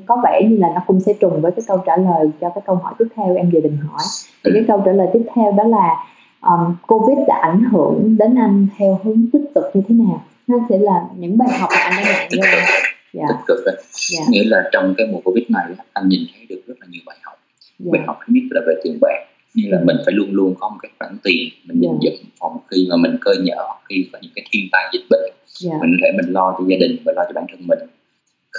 [0.05, 2.61] có vẻ như là nó cũng sẽ trùng với cái câu trả lời cho cái
[2.65, 4.01] câu hỏi tiếp theo em vừa định hỏi
[4.43, 6.05] thì cái câu trả lời tiếp theo đó là
[6.41, 10.57] um, covid đã ảnh hưởng đến anh theo hướng tích cực như thế nào nó
[10.69, 12.65] sẽ là những bài học mà anh đã nhận ra
[13.13, 13.25] dạ.
[13.27, 14.23] tích cực đấy dạ.
[14.29, 17.17] nghĩa là trong cái mùa covid này anh nhìn thấy được rất là nhiều bài
[17.23, 17.35] học
[17.79, 17.89] dạ.
[17.93, 19.19] bài học thứ nhất là về tiền bạc
[19.53, 21.95] như là mình phải luôn luôn có một cái khoản tiền mình yeah.
[22.01, 25.33] dự phòng khi mà mình cơ nhở khi có những cái thiên tai dịch bệnh
[25.65, 25.81] yeah.
[25.81, 27.79] mình có thể mình lo cho gia đình và lo cho bản thân mình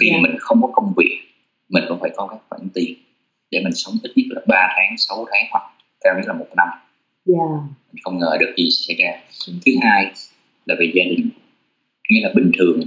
[0.01, 0.23] khi yeah.
[0.23, 1.21] mình không có công việc
[1.69, 2.95] mình cũng phải có các khoản tiền
[3.51, 5.63] để mình sống ít nhất là 3 tháng 6 tháng hoặc
[6.01, 6.69] cao nhất là một năm
[7.27, 7.51] yeah.
[7.93, 9.11] mình không ngờ được gì xảy ra
[9.67, 10.13] thứ hai
[10.67, 11.29] là về gia đình
[12.11, 12.81] nghĩa là bình thường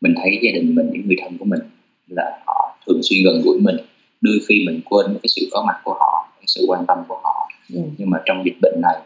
[0.00, 1.60] mình thấy gia đình mình những người thân của mình
[2.08, 3.76] là họ thường xuyên gần gũi mình
[4.20, 7.20] đôi khi mình quên cái sự có mặt của họ cái sự quan tâm của
[7.24, 7.86] họ yeah.
[7.98, 8.96] Nhưng mà trong dịch bệnh này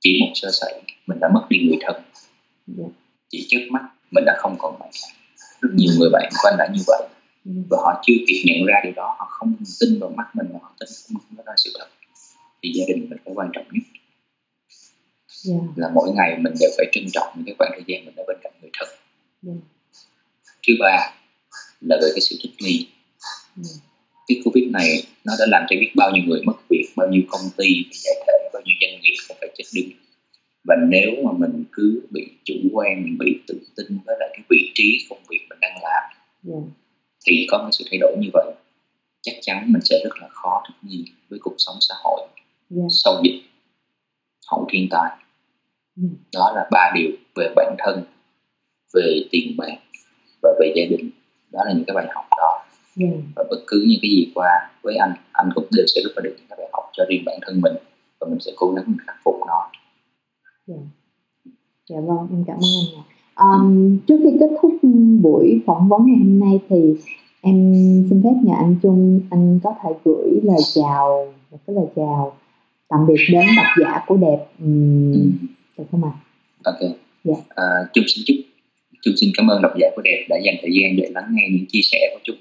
[0.00, 1.96] chỉ một sơ sẩy mình đã mất đi người thân
[2.78, 2.90] yeah.
[3.34, 3.40] Dạ.
[3.40, 4.90] chỉ trước mắt mình đã không còn bạn
[5.60, 7.02] rất nhiều người bạn của anh đã như vậy
[7.70, 10.58] và họ chưa kịp nhận ra điều đó họ không tin vào mắt mình và
[10.62, 11.86] họ tin không, ra sự thật
[12.62, 13.82] thì gia đình mình phải quan trọng nhất
[15.48, 15.60] yeah.
[15.62, 15.72] Dạ.
[15.76, 18.24] là mỗi ngày mình đều phải trân trọng những cái khoảng thời gian mình ở
[18.26, 18.88] bên cạnh người thân
[19.46, 19.58] yeah.
[20.66, 21.12] thứ ba
[21.80, 22.88] là về cái sự thích nghi
[23.56, 23.76] yeah
[24.26, 27.22] cái covid này nó đã làm cho biết bao nhiêu người mất việc bao nhiêu
[27.28, 30.03] công ty phải giải thể bao nhiêu doanh nghiệp phải chết đứng
[30.64, 34.44] và nếu mà mình cứ bị chủ quan mình bị tự tin với lại cái
[34.50, 36.62] vị trí công việc mình đang làm yeah.
[36.64, 36.72] Dạ.
[37.26, 38.54] thì có một sự thay đổi như vậy
[39.22, 42.30] chắc chắn mình sẽ rất là khó thích nghi với cuộc sống xã hội yeah.
[42.70, 42.84] Dạ.
[42.90, 43.42] sau dịch
[44.50, 45.18] hậu thiên tai yeah.
[45.96, 46.02] Ừ.
[46.32, 48.04] đó là ba điều về bản thân
[48.94, 49.76] về tiền bạc
[50.42, 51.10] và về gia đình
[51.52, 52.64] đó là những cái bài học đó
[53.00, 53.14] yeah.
[53.36, 56.20] và bất cứ những cái gì qua với anh anh cũng đều sẽ rút ra
[56.24, 57.74] được những cái bài học cho riêng bản thân mình
[58.20, 59.70] và và mình sẽ cố gắng mình khắc phục nó
[60.66, 60.76] dạ,
[61.88, 63.04] dạ vâng em cảm ơn anh ạ
[63.36, 64.72] um, trước khi kết thúc
[65.22, 66.94] buổi phỏng vấn ngày hôm nay thì
[67.40, 67.72] em
[68.10, 72.36] xin phép nhờ anh Trung anh có thể gửi lời chào một cái lời chào
[72.88, 75.32] tạm biệt đến độc giả của đẹp um,
[75.78, 76.10] được không ạ?
[76.64, 76.78] Ok.
[77.24, 77.34] Dạ.
[77.48, 78.36] À, Trung xin chúc
[79.02, 81.48] Trung xin cảm ơn độc giả của đẹp đã dành thời gian để lắng nghe
[81.50, 82.36] những chia sẻ của Trung.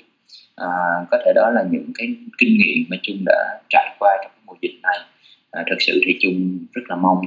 [0.55, 0.67] À,
[1.11, 2.07] có thể đó là những cái
[2.37, 4.97] kinh nghiệm mà Trung đã trải qua trong mùa dịch này.
[5.51, 7.21] À, thật sự thì Trung rất là mong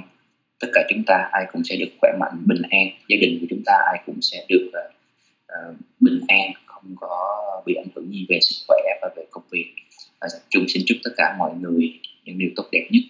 [0.60, 2.86] tất cả chúng ta ai cũng sẽ được khỏe mạnh, bình an.
[3.08, 7.16] Gia đình của chúng ta ai cũng sẽ được uh, bình an, không có
[7.66, 9.72] bị ảnh hưởng gì về sức khỏe và về công việc.
[10.20, 11.92] À, chung xin chúc tất cả mọi người
[12.24, 13.02] những điều tốt đẹp nhất.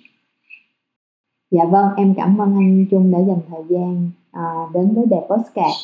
[1.50, 5.26] Dạ vâng, em cảm ơn anh Trung đã dành thời gian uh, đến với đẹp
[5.28, 5.76] Postcard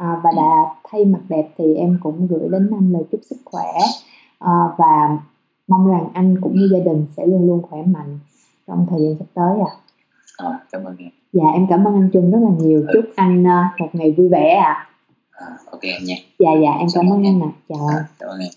[0.00, 3.36] à, và đã thay mặt đẹp thì em cũng gửi đến anh lời chúc sức
[3.44, 3.72] khỏe
[4.38, 5.18] à, và
[5.68, 8.18] mong rằng anh cũng như gia đình sẽ luôn luôn khỏe mạnh
[8.66, 9.70] trong thời gian sắp tới ạ.
[9.70, 9.89] À
[10.44, 11.10] à, cảm ơn em.
[11.32, 12.80] Dạ em cảm ơn anh Trung rất là nhiều.
[12.80, 12.92] Ừ.
[12.94, 14.86] Chúc anh uh, một ngày vui vẻ ạ.
[15.30, 15.46] À.
[15.46, 16.14] À, ok em nha.
[16.38, 17.50] Dạ dạ em cảm, cảm ơn anh ạ.
[17.50, 17.60] À.
[17.68, 17.88] Chào.
[17.88, 18.50] À, cảm ơn em.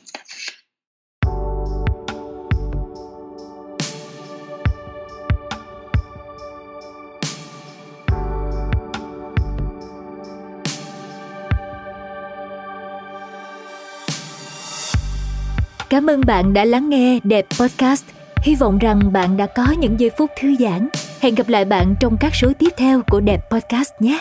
[15.90, 18.06] Cảm ơn bạn đã lắng nghe Đẹp Podcast.
[18.42, 20.90] Hy vọng rằng bạn đã có những giây phút thư giãn.
[21.24, 24.19] Hẹn gặp lại bạn trong các số tiếp theo của Đẹp Podcast nhé.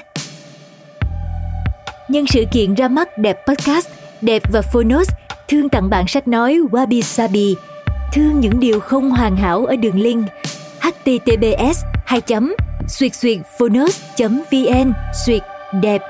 [2.09, 3.88] Nhân sự kiện ra mắt Đẹp Podcast,
[4.20, 5.09] Đẹp và Phonos
[5.48, 7.57] thương tặng bạn sách nói Wabi Sabi.
[8.12, 10.26] Thương những điều không hoàn hảo ở đường link
[10.80, 12.20] https 2
[12.88, 14.92] xuyệt xuyệt phonos vn
[15.26, 15.42] xuyệt
[15.82, 16.00] đẹp